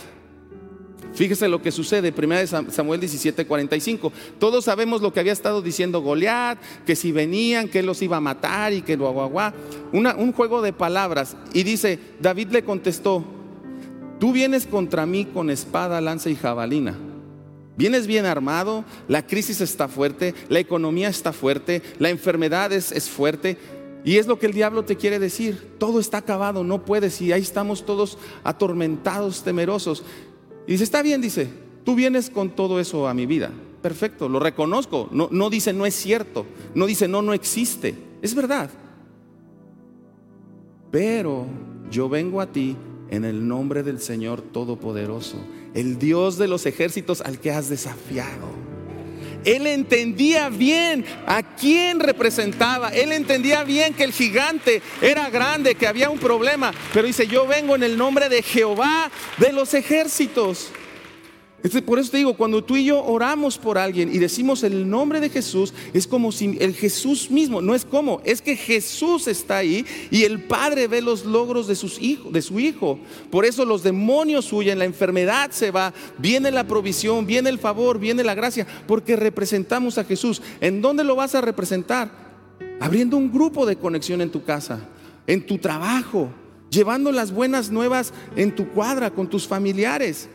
fíjese 1.13 1.47
lo 1.47 1.62
que 1.62 1.71
sucede, 1.71 2.13
1 2.15 2.71
Samuel 2.71 2.99
17, 2.99 3.45
45. 3.45 4.12
Todos 4.38 4.65
sabemos 4.65 5.01
lo 5.01 5.13
que 5.13 5.19
había 5.19 5.33
estado 5.33 5.62
diciendo 5.62 6.01
Goliat, 6.01 6.59
que 6.85 6.95
si 6.95 7.12
venían, 7.12 7.69
que 7.69 7.79
él 7.79 7.85
los 7.85 8.01
iba 8.01 8.17
a 8.17 8.21
matar 8.21 8.73
y 8.73 8.81
que 8.81 8.97
lo 8.97 9.07
aguaguá. 9.07 9.53
un 9.91 10.33
juego 10.33 10.62
de 10.62 10.73
palabras. 10.73 11.35
Y 11.53 11.63
dice, 11.63 11.99
David 12.19 12.49
le 12.51 12.63
contestó, 12.63 13.38
tú 14.19 14.32
vienes 14.34 14.65
contra 14.65 15.05
mí 15.05 15.25
con 15.25 15.49
espada, 15.49 16.01
lanza 16.01 16.29
y 16.29 16.36
jabalina 16.36 16.95
Vienes 17.79 18.08
bien 18.08 18.25
armado, 18.25 18.84
la 19.08 19.25
crisis 19.25 19.62
está 19.62 19.88
fuerte, 19.88 20.36
la 20.49 20.60
economía 20.60 21.08
está 21.08 21.32
fuerte, 21.32 21.82
la 21.97 22.10
enfermedad 22.10 22.73
es, 22.73 23.10
fuerte. 23.10 23.58
Y 24.03 24.17
es 24.17 24.27
lo 24.27 24.38
que 24.38 24.47
el 24.47 24.51
diablo 24.51 24.84
te 24.84 24.97
quiere 24.97 25.17
decir. 25.17 25.75
Todo 25.77 26.01
está 26.01 26.17
acabado, 26.17 26.65
no 26.65 26.84
puedes. 26.84 27.21
Y 27.21 27.32
ahí 27.32 27.41
estamos 27.41 27.86
todos 27.86 28.17
atormentados, 28.43 29.43
temerosos. 29.43 30.03
Y 30.67 30.73
dice, 30.73 30.84
está 30.84 31.01
bien, 31.01 31.21
dice, 31.21 31.47
tú 31.86 31.95
vienes 31.95 32.29
con 32.29 32.49
todo 32.49 32.82
eso 32.82 33.08
a 33.08 33.13
mi 33.13 33.25
vida. 33.25 33.49
Perfecto, 33.82 34.27
lo 34.27 34.41
reconozco. 34.41 35.08
No, 35.13 35.29
no 35.32 35.49
dice, 35.49 35.71
no 35.71 35.86
es 35.86 35.95
cierto. 35.95 36.45
No 36.75 36.86
dice, 36.86 37.08
no, 37.08 37.21
no 37.21 37.32
existe. 37.32 37.95
Es 38.21 38.36
verdad. 38.36 38.69
Pero 40.91 41.45
yo 41.89 42.10
vengo 42.10 42.41
a 42.41 42.51
ti 42.51 42.75
en 43.11 43.25
el 43.25 43.47
nombre 43.47 43.83
del 43.83 43.99
Señor 43.99 44.41
Todopoderoso 44.41 45.37
el 45.73 45.99
Dios 45.99 46.37
de 46.37 46.47
los 46.47 46.65
ejércitos 46.65 47.21
al 47.21 47.39
que 47.39 47.51
has 47.51 47.69
desafiado, 47.69 48.49
Él 49.45 49.67
entendía 49.67 50.49
bien 50.49 51.05
a 51.25 51.43
quién 51.43 51.99
representaba. 51.99 52.89
Él 52.89 53.11
entendía 53.11 53.63
bien 53.63 53.93
que 53.93 54.03
el 54.03 54.11
gigante 54.11 54.81
era 55.01 55.29
grande, 55.29 55.75
que 55.75 55.87
había 55.87 56.09
un 56.09 56.19
problema. 56.19 56.73
Pero 56.93 57.07
dice, 57.07 57.27
yo 57.27 57.47
vengo 57.47 57.75
en 57.75 57.83
el 57.83 57.97
nombre 57.97 58.27
de 58.27 58.41
Jehová 58.41 59.09
de 59.37 59.53
los 59.53 59.73
ejércitos. 59.73 60.71
Por 61.85 61.99
eso 61.99 62.11
te 62.11 62.17
digo, 62.17 62.37
cuando 62.37 62.63
tú 62.63 62.77
y 62.77 62.85
yo 62.85 63.03
oramos 63.03 63.57
por 63.57 63.77
alguien 63.77 64.13
y 64.13 64.17
decimos 64.17 64.63
el 64.63 64.89
nombre 64.89 65.19
de 65.19 65.29
Jesús, 65.29 65.73
es 65.93 66.07
como 66.07 66.31
si 66.31 66.57
el 66.61 66.73
Jesús 66.73 67.29
mismo, 67.29 67.61
no 67.61 67.75
es 67.75 67.83
como, 67.83 68.21
es 68.23 68.41
que 68.41 68.55
Jesús 68.55 69.27
está 69.27 69.57
ahí 69.57 69.85
y 70.09 70.23
el 70.23 70.43
Padre 70.43 70.87
ve 70.87 71.01
los 71.01 71.25
logros 71.25 71.67
de, 71.67 71.75
sus 71.75 71.99
de 71.99 72.41
su 72.41 72.61
Hijo. 72.61 72.97
Por 73.29 73.43
eso 73.43 73.65
los 73.65 73.83
demonios 73.83 74.53
huyen, 74.53 74.79
la 74.79 74.85
enfermedad 74.85 75.51
se 75.51 75.71
va, 75.71 75.93
viene 76.17 76.49
la 76.49 76.65
provisión, 76.65 77.25
viene 77.25 77.49
el 77.49 77.59
favor, 77.59 77.99
viene 77.99 78.23
la 78.23 78.35
gracia, 78.35 78.65
porque 78.87 79.17
representamos 79.17 79.97
a 79.97 80.05
Jesús. 80.05 80.41
¿En 80.61 80.81
dónde 80.81 81.03
lo 81.03 81.17
vas 81.17 81.35
a 81.35 81.41
representar? 81.41 82.09
Abriendo 82.79 83.17
un 83.17 83.33
grupo 83.33 83.65
de 83.65 83.75
conexión 83.75 84.21
en 84.21 84.31
tu 84.31 84.45
casa, 84.45 84.79
en 85.27 85.45
tu 85.45 85.57
trabajo, 85.57 86.29
llevando 86.69 87.11
las 87.11 87.33
buenas 87.33 87.69
nuevas 87.69 88.13
en 88.37 88.55
tu 88.55 88.69
cuadra 88.69 89.11
con 89.11 89.29
tus 89.29 89.45
familiares. 89.45 90.29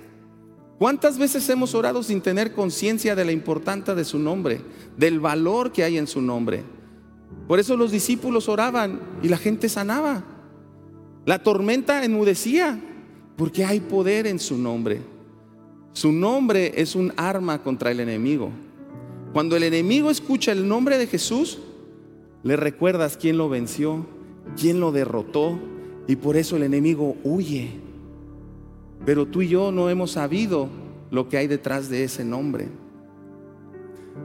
¿Cuántas 0.85 1.17
veces 1.17 1.49
hemos 1.49 1.75
orado 1.75 2.03
sin 2.03 2.21
tener 2.21 2.53
conciencia 2.53 3.17
de 3.17 3.25
la 3.25 3.33
importancia 3.33 3.95
de 3.95 4.05
su 4.05 4.19
nombre, 4.19 4.61
del 4.99 5.19
valor 5.19 5.73
que 5.73 5.83
hay 5.83 5.97
en 5.97 6.07
su 6.07 6.21
nombre? 6.21 6.63
Por 7.49 7.59
eso 7.59 7.75
los 7.75 7.91
discípulos 7.91 8.51
oraban 8.51 9.01
y 9.23 9.29
la 9.29 9.39
gente 9.39 9.71
sanaba. 9.71 10.23
La 11.25 11.43
tormenta 11.43 12.05
enmudecía 12.05 12.79
porque 13.35 13.65
hay 13.65 13.81
poder 13.81 14.27
en 14.27 14.39
su 14.39 14.59
nombre. 14.59 15.01
Su 15.95 16.13
nombre 16.13 16.75
es 16.77 16.95
un 16.95 17.15
arma 17.17 17.63
contra 17.63 17.91
el 17.91 18.01
enemigo. 18.01 18.51
Cuando 19.33 19.57
el 19.57 19.63
enemigo 19.63 20.11
escucha 20.11 20.53
el 20.53 20.69
nombre 20.69 20.99
de 20.99 21.07
Jesús, 21.07 21.61
le 22.43 22.57
recuerdas 22.57 23.17
quién 23.17 23.39
lo 23.39 23.49
venció, 23.49 24.05
quién 24.61 24.81
lo 24.81 24.93
derrotó 24.93 25.59
y 26.07 26.17
por 26.17 26.37
eso 26.37 26.57
el 26.57 26.63
enemigo 26.63 27.17
huye. 27.25 27.71
Pero 29.05 29.27
tú 29.27 29.43
y 29.43 29.49
yo 29.49 29.71
no 29.71 29.91
hemos 29.91 30.13
sabido 30.13 30.69
lo 31.11 31.29
que 31.29 31.37
hay 31.37 31.47
detrás 31.47 31.89
de 31.89 32.05
ese 32.05 32.25
nombre. 32.25 32.69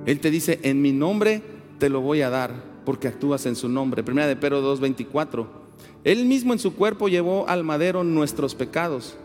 Él 0.05 0.19
te 0.19 0.31
dice, 0.31 0.59
en 0.63 0.81
mi 0.81 0.91
nombre 0.91 1.41
te 1.77 1.89
lo 1.89 2.01
voy 2.01 2.21
a 2.21 2.29
dar, 2.29 2.51
porque 2.85 3.07
actúas 3.07 3.45
en 3.45 3.55
su 3.55 3.67
nombre. 3.67 4.03
Primera 4.03 4.27
de 4.27 4.35
Pedro 4.35 4.61
2.24. 4.75 5.47
Él 6.03 6.25
mismo 6.25 6.53
en 6.53 6.59
su 6.59 6.75
cuerpo 6.75 7.09
llevó 7.09 7.47
al 7.47 7.63
madero 7.63 8.03
nuestros 8.03 8.55
pecados. 8.55 9.17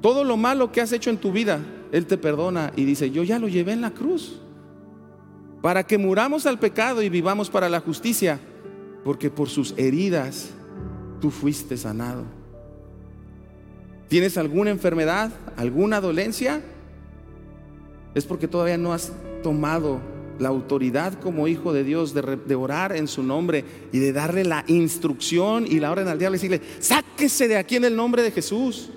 Todo 0.00 0.24
lo 0.24 0.36
malo 0.36 0.72
que 0.72 0.80
has 0.80 0.92
hecho 0.92 1.10
en 1.10 1.18
tu 1.18 1.32
vida, 1.32 1.60
Él 1.92 2.06
te 2.06 2.18
perdona 2.18 2.72
y 2.76 2.84
dice, 2.84 3.10
yo 3.10 3.22
ya 3.22 3.38
lo 3.38 3.48
llevé 3.48 3.72
en 3.72 3.80
la 3.80 3.90
cruz. 3.90 4.40
Para 5.62 5.86
que 5.86 5.98
muramos 5.98 6.46
al 6.46 6.58
pecado 6.58 7.02
y 7.02 7.08
vivamos 7.08 7.50
para 7.50 7.68
la 7.68 7.80
justicia, 7.80 8.40
porque 9.04 9.30
por 9.30 9.48
sus 9.48 9.74
heridas 9.76 10.50
tú 11.20 11.30
fuiste 11.30 11.76
sanado. 11.76 12.39
¿Tienes 14.10 14.36
alguna 14.36 14.70
enfermedad, 14.70 15.30
alguna 15.56 16.00
dolencia? 16.00 16.60
Es 18.12 18.24
porque 18.24 18.48
todavía 18.48 18.76
no 18.76 18.92
has 18.92 19.12
tomado 19.40 20.00
la 20.40 20.48
autoridad 20.48 21.14
como 21.20 21.46
hijo 21.46 21.72
de 21.72 21.84
Dios 21.84 22.12
de, 22.12 22.54
orar 22.56 22.96
en 22.96 23.06
su 23.06 23.22
nombre 23.22 23.64
y 23.92 24.00
de 24.00 24.12
darle 24.12 24.42
la 24.42 24.64
instrucción 24.66 25.64
y 25.64 25.78
la 25.78 25.92
orden 25.92 26.08
al 26.08 26.18
diablo 26.18 26.34
y 26.34 26.40
decirle, 26.40 26.60
sáquese 26.80 27.46
de 27.46 27.56
aquí 27.56 27.76
en 27.76 27.84
el 27.84 27.94
nombre 27.94 28.24
de 28.24 28.32
Jesús. 28.32 28.90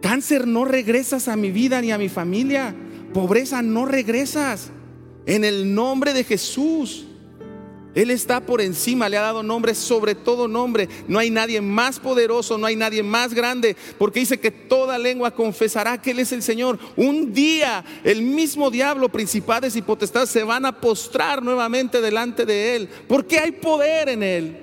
Cáncer, 0.00 0.46
no 0.46 0.64
regresas 0.64 1.26
a 1.26 1.34
mi 1.34 1.50
vida 1.50 1.80
ni 1.80 1.90
a 1.90 1.98
mi 1.98 2.08
familia. 2.08 2.72
Pobreza, 3.12 3.60
no 3.60 3.86
regresas. 3.86 4.70
En 5.26 5.44
el 5.44 5.74
nombre 5.74 6.12
de 6.12 6.22
Jesús. 6.22 7.08
Él 7.94 8.10
está 8.10 8.40
por 8.40 8.60
encima, 8.60 9.08
le 9.08 9.16
ha 9.16 9.22
dado 9.22 9.42
nombre 9.42 9.74
sobre 9.74 10.14
todo 10.14 10.46
nombre. 10.46 10.88
No 11.08 11.18
hay 11.18 11.30
nadie 11.30 11.60
más 11.60 11.98
poderoso, 11.98 12.56
no 12.56 12.66
hay 12.66 12.76
nadie 12.76 13.02
más 13.02 13.34
grande, 13.34 13.76
porque 13.98 14.20
dice 14.20 14.38
que 14.38 14.52
toda 14.52 14.98
lengua 14.98 15.32
confesará 15.32 16.00
que 16.00 16.12
Él 16.12 16.20
es 16.20 16.30
el 16.32 16.42
Señor. 16.42 16.78
Un 16.96 17.32
día 17.32 17.84
el 18.04 18.22
mismo 18.22 18.70
diablo, 18.70 19.08
principales 19.08 19.74
y 19.74 19.82
potestades 19.82 20.30
se 20.30 20.44
van 20.44 20.66
a 20.66 20.80
postrar 20.80 21.42
nuevamente 21.42 22.00
delante 22.00 22.46
de 22.46 22.76
Él, 22.76 22.88
porque 23.08 23.38
hay 23.38 23.52
poder 23.52 24.08
en 24.08 24.22
Él. 24.22 24.56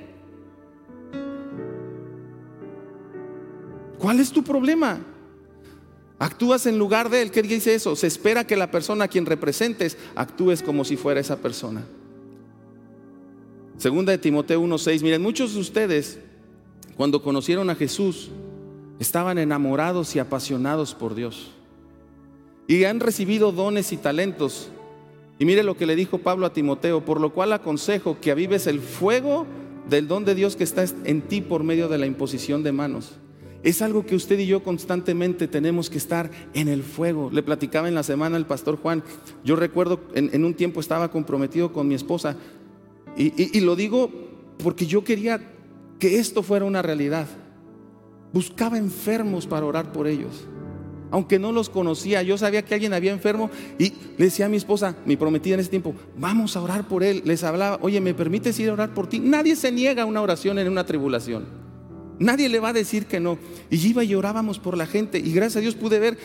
¿Cuál 3.99 4.19
es 4.19 4.31
tu 4.31 4.43
problema? 4.43 4.99
Actúas 6.19 6.65
en 6.65 6.77
lugar 6.77 7.09
de 7.09 7.23
Él. 7.23 7.31
¿Qué 7.31 7.41
dice 7.41 7.75
eso? 7.75 7.95
Se 7.95 8.07
espera 8.07 8.47
que 8.47 8.55
la 8.55 8.71
persona 8.71 9.05
a 9.05 9.07
quien 9.07 9.25
representes 9.25 9.97
actúes 10.15 10.63
como 10.63 10.85
si 10.85 10.95
fuera 10.95 11.19
esa 11.19 11.37
persona. 11.37 11.83
Segunda 13.77 14.11
de 14.11 14.17
Timoteo 14.17 14.59
1:6. 14.59 15.03
Miren, 15.03 15.21
muchos 15.21 15.53
de 15.53 15.59
ustedes 15.59 16.19
cuando 16.95 17.21
conocieron 17.21 17.69
a 17.69 17.75
Jesús 17.75 18.29
estaban 18.99 19.37
enamorados 19.37 20.15
y 20.15 20.19
apasionados 20.19 20.95
por 20.95 21.13
Dios. 21.13 21.51
Y 22.67 22.83
han 22.85 22.99
recibido 22.99 23.51
dones 23.51 23.91
y 23.93 23.97
talentos. 23.97 24.69
Y 25.37 25.45
mire 25.45 25.61
lo 25.61 25.77
que 25.77 25.85
le 25.85 25.95
dijo 25.95 26.17
Pablo 26.17 26.47
a 26.47 26.53
Timoteo, 26.53 27.05
por 27.05 27.21
lo 27.21 27.31
cual 27.31 27.53
aconsejo 27.53 28.17
que 28.19 28.31
avives 28.31 28.65
el 28.65 28.79
fuego 28.79 29.45
del 29.87 30.07
don 30.07 30.25
de 30.25 30.33
Dios 30.33 30.55
que 30.55 30.63
está 30.63 30.83
en 31.05 31.21
ti 31.21 31.41
por 31.41 31.63
medio 31.63 31.87
de 31.87 31.99
la 31.99 32.07
imposición 32.07 32.63
de 32.63 32.71
manos. 32.71 33.13
Es 33.61 33.83
algo 33.83 34.05
que 34.05 34.15
usted 34.15 34.39
y 34.39 34.47
yo 34.47 34.63
constantemente 34.63 35.47
tenemos 35.47 35.91
que 35.91 35.99
estar 35.99 36.31
en 36.55 36.67
el 36.67 36.81
fuego. 36.81 37.29
Le 37.31 37.43
platicaba 37.43 37.87
en 37.87 37.95
la 37.95 38.03
semana 38.03 38.37
el 38.37 38.45
pastor 38.47 38.77
Juan. 38.77 39.03
Yo 39.43 39.55
recuerdo 39.55 40.01
en, 40.15 40.31
en 40.33 40.45
un 40.45 40.55
tiempo 40.55 40.79
estaba 40.79 41.11
comprometido 41.11 41.71
con 41.71 41.87
mi 41.87 41.93
esposa 41.93 42.37
y, 43.17 43.59
lo 43.61 43.75
digo 43.75 44.11
porque 44.63 44.85
yo 44.85 45.03
quería 45.03 45.41
que 45.99 46.19
esto 46.19 46.43
fuera 46.43 46.65
una 46.65 46.81
realidad. 46.81 47.27
Buscaba 48.31 48.77
enfermos 48.77 49.47
para 49.47 49.65
orar 49.65 49.91
por 49.91 50.07
ellos. 50.07 50.47
Aunque 51.09 51.39
no 51.39 51.51
los 51.51 51.69
conocía, 51.69 52.21
yo 52.21 52.37
sabía 52.37 52.63
que 52.63 52.73
alguien 52.73 52.93
había 52.93 53.13
enfermo 53.13 53.49
y 53.79 53.93
le 54.17 54.25
decía 54.25 54.45
a 54.47 54.49
mi 54.49 54.57
esposa, 54.57 54.97
mi 55.05 55.15
prometida 55.15 55.53
en 55.53 55.61
ese 55.61 55.69
tiempo, 55.69 55.95
vamos 56.17 56.55
a 56.57 56.61
orar 56.61 56.87
por 56.87 57.03
él. 57.03 57.21
Les 57.25 57.43
hablaba, 57.43 57.79
oye, 57.81 58.01
¿me 58.01 58.13
permites 58.13 58.59
ir 58.59 58.69
a 58.69 58.73
orar 58.73 58.93
por 58.93 59.07
ti? 59.07 59.19
Nadie 59.19 59.55
se 59.55 59.71
niega 59.71 60.03
a 60.03 60.05
una 60.05 60.21
oración 60.21 60.59
en 60.59 60.67
una 60.67 60.85
tribulación. 60.85 61.45
Nadie 62.19 62.49
le 62.49 62.59
va 62.59 62.69
a 62.69 62.73
decir 62.73 63.05
que 63.05 63.19
no. 63.19 63.37
Y 63.69 63.87
iba 63.87 64.03
y 64.03 64.15
orábamos 64.15 64.59
por 64.59 64.75
la 64.75 64.85
gente 64.85 65.17
y 65.17 65.31
gracias 65.31 65.57
a 65.57 65.61
Dios 65.61 65.75
pude 65.75 65.99
ver 65.99 66.17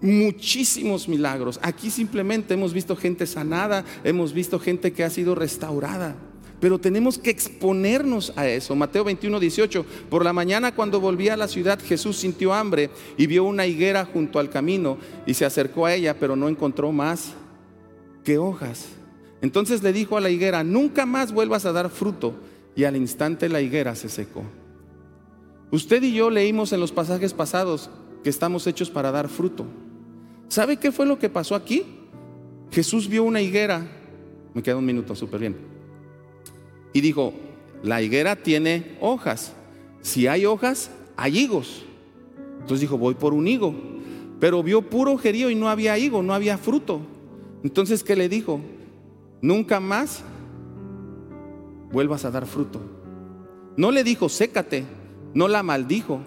muchísimos 0.00 1.08
milagros. 1.08 1.58
Aquí 1.62 1.90
simplemente 1.90 2.54
hemos 2.54 2.72
visto 2.72 2.96
gente 2.96 3.26
sanada, 3.26 3.84
hemos 4.04 4.32
visto 4.32 4.58
gente 4.58 4.92
que 4.92 5.04
ha 5.04 5.10
sido 5.10 5.34
restaurada. 5.34 6.16
Pero 6.60 6.78
tenemos 6.78 7.18
que 7.18 7.30
exponernos 7.30 8.34
a 8.36 8.46
eso. 8.46 8.76
Mateo 8.76 9.02
21, 9.02 9.40
18. 9.40 9.84
Por 10.10 10.24
la 10.24 10.34
mañana 10.34 10.74
cuando 10.74 11.00
volvía 11.00 11.34
a 11.34 11.38
la 11.38 11.48
ciudad, 11.48 11.80
Jesús 11.80 12.18
sintió 12.18 12.52
hambre 12.52 12.90
y 13.16 13.26
vio 13.26 13.44
una 13.44 13.66
higuera 13.66 14.04
junto 14.04 14.38
al 14.38 14.50
camino 14.50 14.98
y 15.24 15.34
se 15.34 15.46
acercó 15.46 15.86
a 15.86 15.94
ella, 15.94 16.18
pero 16.20 16.36
no 16.36 16.50
encontró 16.50 16.92
más 16.92 17.32
que 18.24 18.36
hojas. 18.36 18.88
Entonces 19.40 19.82
le 19.82 19.94
dijo 19.94 20.18
a 20.18 20.20
la 20.20 20.28
higuera, 20.28 20.62
nunca 20.62 21.06
más 21.06 21.32
vuelvas 21.32 21.64
a 21.64 21.72
dar 21.72 21.88
fruto. 21.88 22.34
Y 22.76 22.84
al 22.84 22.94
instante 22.94 23.48
la 23.48 23.62
higuera 23.62 23.94
se 23.94 24.10
secó. 24.10 24.44
Usted 25.72 26.02
y 26.02 26.12
yo 26.12 26.30
leímos 26.30 26.72
en 26.72 26.80
los 26.80 26.92
pasajes 26.92 27.32
pasados 27.32 27.90
que 28.22 28.30
estamos 28.30 28.66
hechos 28.66 28.90
para 28.90 29.10
dar 29.10 29.28
fruto. 29.28 29.64
¿Sabe 30.48 30.76
qué 30.76 30.92
fue 30.92 31.06
lo 31.06 31.18
que 31.18 31.30
pasó 31.30 31.54
aquí? 31.54 31.84
Jesús 32.70 33.08
vio 33.08 33.24
una 33.24 33.40
higuera. 33.40 33.86
Me 34.52 34.62
queda 34.62 34.76
un 34.76 34.84
minuto, 34.84 35.14
súper 35.16 35.40
bien 35.40 35.69
y 36.92 37.00
dijo, 37.00 37.32
la 37.82 38.02
higuera 38.02 38.36
tiene 38.36 38.96
hojas. 39.00 39.52
Si 40.00 40.26
hay 40.26 40.46
hojas, 40.46 40.90
hay 41.16 41.38
higos. 41.38 41.84
Entonces 42.60 42.80
dijo, 42.80 42.98
voy 42.98 43.14
por 43.14 43.34
un 43.34 43.46
higo. 43.46 43.74
Pero 44.38 44.62
vio 44.62 44.82
puro 44.82 45.16
jerío 45.18 45.50
y 45.50 45.54
no 45.54 45.68
había 45.68 45.98
higo, 45.98 46.22
no 46.22 46.34
había 46.34 46.58
fruto. 46.58 47.00
Entonces, 47.62 48.02
¿qué 48.02 48.16
le 48.16 48.28
dijo? 48.28 48.60
Nunca 49.42 49.80
más 49.80 50.22
vuelvas 51.92 52.24
a 52.24 52.30
dar 52.30 52.46
fruto. 52.46 52.80
No 53.76 53.90
le 53.90 54.04
dijo, 54.04 54.28
sécate, 54.28 54.84
no 55.34 55.48
la 55.48 55.62
maldijo. 55.62 56.20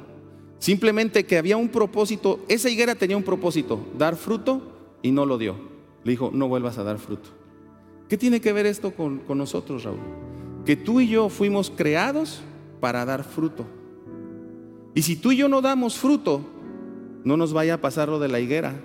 Simplemente 0.60 1.26
que 1.26 1.38
había 1.38 1.58
un 1.58 1.70
propósito, 1.70 2.40
esa 2.48 2.70
higuera 2.70 2.96
tenía 2.96 3.18
un 3.18 3.24
propósito, 3.24 3.86
dar 3.98 4.16
fruto 4.16 4.62
y 5.02 5.12
no 5.12 5.26
lo 5.26 5.38
dio. 5.38 5.56
Le 6.04 6.12
dijo, 6.12 6.32
no 6.34 6.48
vuelvas 6.48 6.78
a 6.78 6.84
dar 6.84 7.00
fruto. 7.00 7.30
¿Qué 8.08 8.18
tiene 8.18 8.42
que 8.42 8.54
ver 8.54 8.66
esto 8.66 8.92
con, 8.92 9.20
con 9.20 9.38
nosotros, 9.38 9.84
Raúl? 9.84 10.00
Que 10.66 10.76
tú 10.76 11.02
y 11.02 11.08
yo 11.08 11.30
fuimos 11.30 11.72
creados 11.76 12.42
para 12.80 13.06
dar 13.06 13.24
fruto. 13.24 13.66
Y 14.96 15.02
si 15.02 15.16
tú 15.16 15.32
y 15.32 15.38
yo 15.38 15.48
no 15.50 15.62
damos 15.62 15.98
fruto, 15.98 16.42
no 17.24 17.38
nos 17.38 17.54
vaya 17.54 17.76
a 17.76 17.82
pasar 17.82 18.10
lo 18.10 18.20
de 18.20 18.28
la 18.28 18.40
higuera 18.40 18.76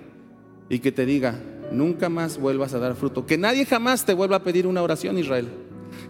y 0.69 0.79
que 0.79 0.91
te 0.91 1.05
diga, 1.05 1.39
nunca 1.71 2.09
más 2.09 2.39
vuelvas 2.39 2.73
a 2.73 2.79
dar 2.79 2.95
fruto. 2.95 3.25
Que 3.25 3.37
nadie 3.37 3.65
jamás 3.65 4.05
te 4.05 4.13
vuelva 4.13 4.37
a 4.37 4.43
pedir 4.43 4.67
una 4.67 4.81
oración, 4.81 5.17
Israel. 5.17 5.47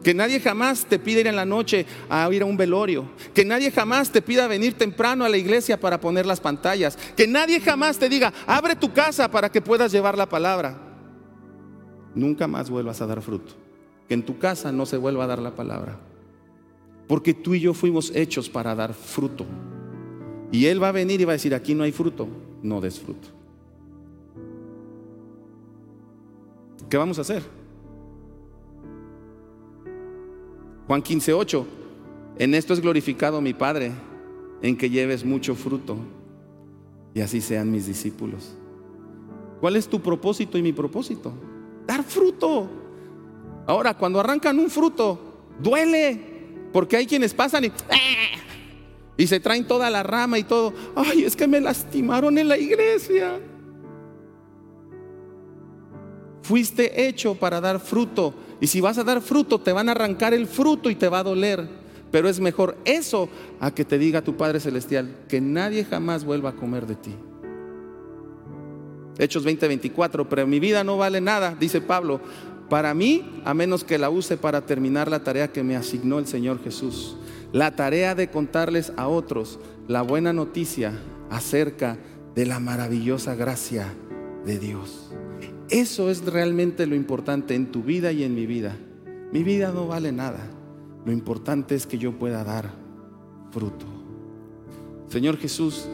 Que 0.04 0.14
nadie 0.14 0.40
jamás 0.40 0.86
te 0.86 1.00
pida 1.00 1.22
ir 1.22 1.28
en 1.28 1.36
la 1.36 1.46
noche 1.46 1.86
a 2.10 2.30
ir 2.32 2.42
a 2.42 2.46
un 2.46 2.58
velorio. 2.58 3.10
Que 3.34 3.44
nadie 3.44 3.72
jamás 3.72 4.12
te 4.12 4.22
pida 4.22 4.48
venir 4.48 4.74
temprano 4.74 5.26
a 5.26 5.30
la 5.30 5.38
iglesia 5.38 5.80
para 5.80 6.00
poner 6.00 6.26
las 6.26 6.40
pantallas. 6.40 6.98
Que 7.18 7.28
nadie 7.28 7.60
jamás 7.60 7.98
te 7.98 8.08
diga, 8.08 8.34
abre 8.48 8.76
tu 8.76 8.94
casa 8.94 9.30
para 9.30 9.52
que 9.52 9.62
puedas 9.62 9.92
llevar 9.92 10.18
la 10.18 10.30
palabra. 10.30 10.86
nunca 12.16 12.48
más 12.48 12.70
vuelvas 12.70 13.02
a 13.02 13.08
dar 13.08 13.22
fruto. 13.22 13.59
Que 14.10 14.16
en 14.16 14.26
tu 14.26 14.38
casa 14.38 14.74
no 14.74 14.86
se 14.86 14.98
vuelva 14.98 15.24
a 15.24 15.28
dar 15.28 15.40
la 15.40 15.56
palabra. 15.56 15.98
Porque 17.08 17.34
tú 17.34 17.54
y 17.54 17.62
yo 17.62 17.74
fuimos 17.74 18.12
hechos 18.14 18.50
para 18.50 18.76
dar 18.76 18.94
fruto. 18.94 19.46
Y 20.52 20.66
Él 20.66 20.84
va 20.84 20.90
a 20.90 20.92
venir 20.92 21.22
y 21.22 21.26
va 21.26 21.32
a 21.32 21.40
decir, 21.40 21.56
aquí 21.56 21.74
no 21.74 21.84
hay 21.84 21.94
fruto, 21.94 22.28
no 22.62 22.82
des 22.82 23.00
fruto. 23.00 23.30
¿Qué 26.90 26.98
vamos 26.98 27.18
a 27.20 27.22
hacer? 27.22 27.44
Juan 30.88 31.02
15, 31.02 31.34
8. 31.34 31.68
En 32.40 32.56
esto 32.56 32.74
es 32.74 32.82
glorificado 32.82 33.42
mi 33.42 33.54
Padre, 33.54 33.92
en 34.62 34.76
que 34.76 34.90
lleves 34.90 35.24
mucho 35.24 35.54
fruto 35.54 35.98
y 37.14 37.22
así 37.22 37.42
sean 37.42 37.72
mis 37.72 37.86
discípulos. 37.86 38.56
¿Cuál 39.60 39.76
es 39.76 39.88
tu 39.88 40.02
propósito 40.02 40.58
y 40.58 40.64
mi 40.64 40.74
propósito? 40.74 41.34
Dar 41.86 42.04
fruto. 42.04 42.70
Ahora, 43.70 43.94
cuando 43.94 44.20
arrancan 44.20 44.58
un 44.58 44.68
fruto, 44.68 45.20
duele, 45.60 46.20
porque 46.74 46.98
hay 46.98 47.06
quienes 47.06 47.36
pasan 47.36 47.66
y, 47.66 47.72
y 49.16 49.28
se 49.28 49.40
traen 49.40 49.68
toda 49.68 49.92
la 49.92 50.02
rama 50.02 50.40
y 50.40 50.44
todo. 50.44 50.74
Ay, 50.96 51.24
es 51.24 51.36
que 51.36 51.48
me 51.48 51.62
lastimaron 51.62 52.36
en 52.40 52.48
la 52.48 52.58
iglesia. 52.58 53.40
Fuiste 56.42 57.08
hecho 57.08 57.36
para 57.36 57.62
dar 57.62 57.80
fruto. 57.80 58.34
Y 58.60 58.66
si 58.66 58.82
vas 58.82 58.98
a 58.98 59.04
dar 59.04 59.22
fruto, 59.22 59.60
te 59.60 59.72
van 59.72 59.88
a 59.88 59.92
arrancar 59.92 60.34
el 60.34 60.48
fruto 60.48 60.90
y 60.90 60.96
te 60.96 61.08
va 61.08 61.20
a 61.20 61.24
doler. 61.24 61.70
Pero 62.10 62.28
es 62.28 62.40
mejor 62.40 62.76
eso 62.86 63.30
a 63.60 63.70
que 63.70 63.86
te 63.86 64.00
diga 64.00 64.24
tu 64.24 64.36
Padre 64.36 64.60
Celestial 64.60 65.16
que 65.28 65.42
nadie 65.42 65.86
jamás 65.86 66.26
vuelva 66.26 66.50
a 66.50 66.56
comer 66.56 66.88
de 66.88 66.96
ti. 66.96 67.16
Hechos 69.20 69.44
20:24, 69.46 70.28
pero 70.30 70.48
mi 70.48 70.62
vida 70.62 70.84
no 70.86 70.98
vale 70.98 71.20
nada, 71.20 71.54
dice 71.60 71.82
Pablo, 71.82 72.22
para 72.70 72.94
mí, 72.94 73.42
a 73.46 73.54
menos 73.54 73.84
que 73.84 73.98
la 73.98 74.10
use 74.10 74.38
para 74.38 74.66
terminar 74.66 75.10
la 75.10 75.24
tarea 75.24 75.52
que 75.52 75.64
me 75.64 75.76
asignó 75.76 76.20
el 76.20 76.28
Señor 76.28 76.64
Jesús. 76.64 77.18
La 77.52 77.76
tarea 77.76 78.14
de 78.14 78.30
contarles 78.30 78.94
a 78.96 79.08
otros 79.08 79.60
la 79.88 80.04
buena 80.04 80.34
noticia 80.34 80.94
acerca 81.32 81.98
de 82.36 82.46
la 82.46 82.60
maravillosa 82.60 83.34
gracia 83.34 83.92
de 84.46 84.60
Dios. 84.60 85.12
Eso 85.70 86.10
es 86.10 86.24
realmente 86.26 86.86
lo 86.86 86.96
importante 86.96 87.56
en 87.56 87.72
tu 87.72 87.84
vida 87.84 88.12
y 88.12 88.24
en 88.24 88.36
mi 88.36 88.46
vida. 88.46 88.76
Mi 89.32 89.44
vida 89.44 89.72
no 89.72 89.88
vale 89.88 90.12
nada. 90.12 90.40
Lo 91.06 91.12
importante 91.12 91.76
es 91.76 91.88
que 91.88 91.98
yo 91.98 92.18
pueda 92.18 92.44
dar 92.44 92.72
fruto. 93.52 93.86
Señor 95.08 95.38
Jesús, 95.38 95.88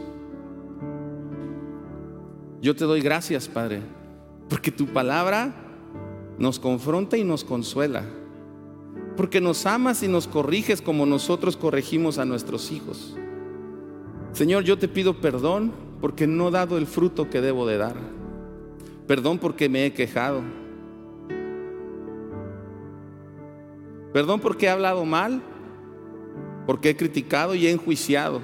yo 2.61 2.75
te 2.75 2.83
doy 2.83 3.01
gracias, 3.01 3.47
Padre, 3.47 3.81
porque 4.49 4.71
tu 4.71 4.87
palabra 4.87 5.64
nos 6.37 6.59
confronta 6.59 7.17
y 7.17 7.23
nos 7.23 7.43
consuela. 7.43 8.03
Porque 9.15 9.39
nos 9.39 9.65
amas 9.65 10.03
y 10.03 10.07
nos 10.07 10.27
corriges 10.27 10.81
como 10.81 11.05
nosotros 11.05 11.55
corregimos 11.55 12.17
a 12.17 12.25
nuestros 12.25 12.71
hijos. 12.71 13.15
Señor, 14.33 14.63
yo 14.63 14.77
te 14.77 14.87
pido 14.87 15.21
perdón 15.21 15.71
porque 16.01 16.27
no 16.27 16.49
he 16.49 16.51
dado 16.51 16.77
el 16.77 16.85
fruto 16.85 17.29
que 17.29 17.39
debo 17.39 17.65
de 17.65 17.77
dar. 17.77 17.95
Perdón 19.07 19.37
porque 19.37 19.69
me 19.69 19.85
he 19.85 19.93
quejado. 19.93 20.41
Perdón 24.11 24.39
porque 24.39 24.65
he 24.65 24.69
hablado 24.69 25.05
mal, 25.05 25.41
porque 26.65 26.89
he 26.89 26.97
criticado 26.97 27.55
y 27.55 27.67
he 27.67 27.71
enjuiciado. 27.71 28.41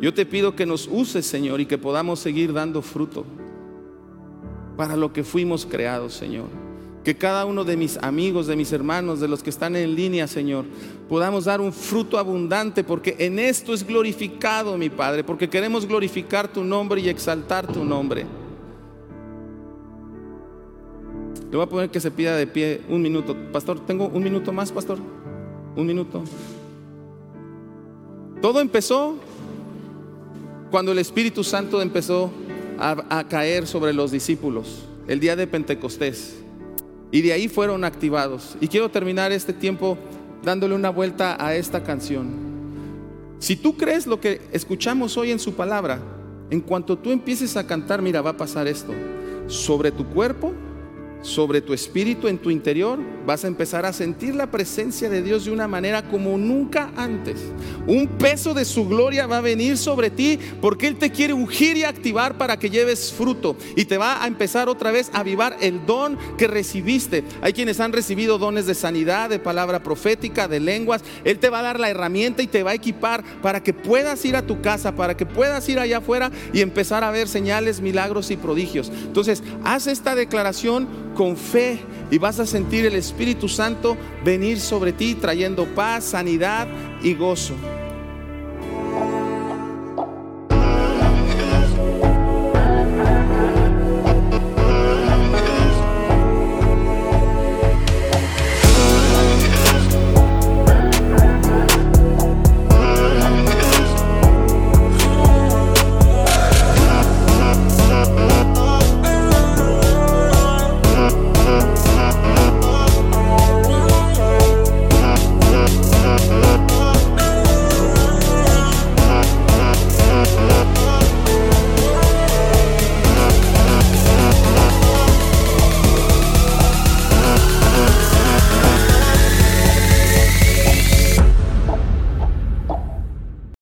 Yo 0.00 0.12
te 0.12 0.26
pido 0.26 0.56
que 0.56 0.66
nos 0.66 0.88
uses, 0.90 1.26
Señor, 1.26 1.60
y 1.60 1.66
que 1.66 1.78
podamos 1.78 2.20
seguir 2.20 2.52
dando 2.52 2.82
fruto 2.82 3.24
para 4.76 4.96
lo 4.96 5.12
que 5.12 5.24
fuimos 5.24 5.66
creados, 5.66 6.14
Señor. 6.14 6.46
Que 7.04 7.16
cada 7.16 7.44
uno 7.44 7.64
de 7.64 7.76
mis 7.76 7.98
amigos, 7.98 8.46
de 8.46 8.56
mis 8.56 8.72
hermanos, 8.72 9.20
de 9.20 9.28
los 9.28 9.42
que 9.42 9.50
están 9.50 9.76
en 9.76 9.94
línea, 9.94 10.26
Señor, 10.26 10.64
podamos 11.08 11.44
dar 11.44 11.60
un 11.60 11.72
fruto 11.72 12.18
abundante, 12.18 12.82
porque 12.82 13.14
en 13.18 13.38
esto 13.38 13.74
es 13.74 13.86
glorificado, 13.86 14.78
mi 14.78 14.88
Padre, 14.88 15.22
porque 15.22 15.50
queremos 15.50 15.86
glorificar 15.86 16.48
tu 16.48 16.64
nombre 16.64 17.00
y 17.02 17.08
exaltar 17.08 17.66
tu 17.66 17.84
nombre. 17.84 18.24
Le 21.50 21.56
voy 21.56 21.66
a 21.66 21.68
poner 21.68 21.90
que 21.90 22.00
se 22.00 22.10
pida 22.10 22.36
de 22.36 22.46
pie 22.46 22.80
un 22.88 23.00
minuto. 23.00 23.36
Pastor, 23.52 23.78
¿tengo 23.78 24.08
un 24.08 24.24
minuto 24.24 24.52
más, 24.52 24.72
pastor? 24.72 24.98
Un 25.76 25.86
minuto. 25.86 26.24
Todo 28.40 28.60
empezó 28.60 29.14
cuando 30.70 30.90
el 30.90 30.98
Espíritu 30.98 31.44
Santo 31.44 31.80
empezó 31.80 32.32
a, 32.78 33.26
caer 33.28 33.66
sobre 33.66 33.92
los 33.92 34.10
discípulos, 34.10 34.84
el 35.08 35.20
día 35.20 35.36
de 35.36 35.46
Pentecostés. 35.46 36.36
Y 37.10 37.22
de 37.22 37.32
ahí 37.32 37.48
fueron 37.48 37.84
activados. 37.84 38.56
Y 38.60 38.68
quiero 38.68 38.90
terminar 38.90 39.32
este 39.32 39.52
tiempo 39.52 39.96
dándole 40.42 40.74
una 40.74 40.90
vuelta 40.90 41.36
a 41.44 41.54
esta 41.54 41.82
canción. 41.82 42.28
Si 43.38 43.56
tú 43.56 43.76
crees 43.76 44.06
lo 44.06 44.20
que 44.20 44.40
escuchamos 44.52 45.16
hoy 45.16 45.30
en 45.30 45.38
su 45.38 45.54
palabra, 45.54 46.00
en 46.50 46.60
cuanto 46.60 46.98
tú 46.98 47.10
empieces 47.10 47.56
a 47.56 47.66
cantar, 47.66 48.02
mira, 48.02 48.22
va 48.22 48.30
a 48.30 48.36
pasar 48.36 48.66
esto. 48.66 48.92
Sobre 49.46 49.92
tu 49.92 50.06
cuerpo 50.06 50.52
sobre 51.24 51.62
tu 51.62 51.72
espíritu 51.72 52.28
en 52.28 52.38
tu 52.38 52.50
interior, 52.50 52.98
vas 53.26 53.44
a 53.44 53.48
empezar 53.48 53.86
a 53.86 53.92
sentir 53.94 54.34
la 54.34 54.50
presencia 54.50 55.08
de 55.08 55.22
Dios 55.22 55.46
de 55.46 55.50
una 55.50 55.66
manera 55.66 56.02
como 56.02 56.36
nunca 56.36 56.92
antes. 56.96 57.40
Un 57.86 58.06
peso 58.06 58.52
de 58.52 58.66
su 58.66 58.86
gloria 58.86 59.26
va 59.26 59.38
a 59.38 59.40
venir 59.40 59.78
sobre 59.78 60.10
ti 60.10 60.38
porque 60.60 60.86
Él 60.86 60.96
te 60.96 61.10
quiere 61.10 61.32
ungir 61.32 61.78
y 61.78 61.84
activar 61.84 62.36
para 62.36 62.58
que 62.58 62.68
lleves 62.68 63.12
fruto 63.12 63.56
y 63.74 63.86
te 63.86 63.96
va 63.96 64.22
a 64.22 64.26
empezar 64.26 64.68
otra 64.68 64.90
vez 64.90 65.10
a 65.14 65.20
avivar 65.20 65.56
el 65.60 65.86
don 65.86 66.18
que 66.36 66.46
recibiste. 66.46 67.24
Hay 67.40 67.54
quienes 67.54 67.80
han 67.80 67.92
recibido 67.92 68.36
dones 68.36 68.66
de 68.66 68.74
sanidad, 68.74 69.30
de 69.30 69.38
palabra 69.38 69.82
profética, 69.82 70.46
de 70.46 70.60
lenguas. 70.60 71.02
Él 71.24 71.38
te 71.38 71.48
va 71.48 71.60
a 71.60 71.62
dar 71.62 71.80
la 71.80 71.88
herramienta 71.88 72.42
y 72.42 72.46
te 72.46 72.62
va 72.62 72.72
a 72.72 72.74
equipar 72.74 73.24
para 73.40 73.62
que 73.62 73.72
puedas 73.72 74.22
ir 74.26 74.36
a 74.36 74.46
tu 74.46 74.60
casa, 74.60 74.94
para 74.94 75.16
que 75.16 75.24
puedas 75.24 75.66
ir 75.70 75.78
allá 75.78 75.98
afuera 75.98 76.30
y 76.52 76.60
empezar 76.60 77.02
a 77.02 77.10
ver 77.10 77.28
señales, 77.28 77.80
milagros 77.80 78.30
y 78.30 78.36
prodigios. 78.36 78.92
Entonces, 79.06 79.42
haz 79.64 79.86
esta 79.86 80.14
declaración 80.14 81.13
con 81.14 81.36
fe 81.36 81.80
y 82.10 82.18
vas 82.18 82.38
a 82.40 82.46
sentir 82.46 82.84
el 82.84 82.94
Espíritu 82.94 83.48
Santo 83.48 83.96
venir 84.24 84.60
sobre 84.60 84.92
ti 84.92 85.14
trayendo 85.14 85.66
paz, 85.66 86.04
sanidad 86.04 86.68
y 87.02 87.14
gozo. 87.14 87.54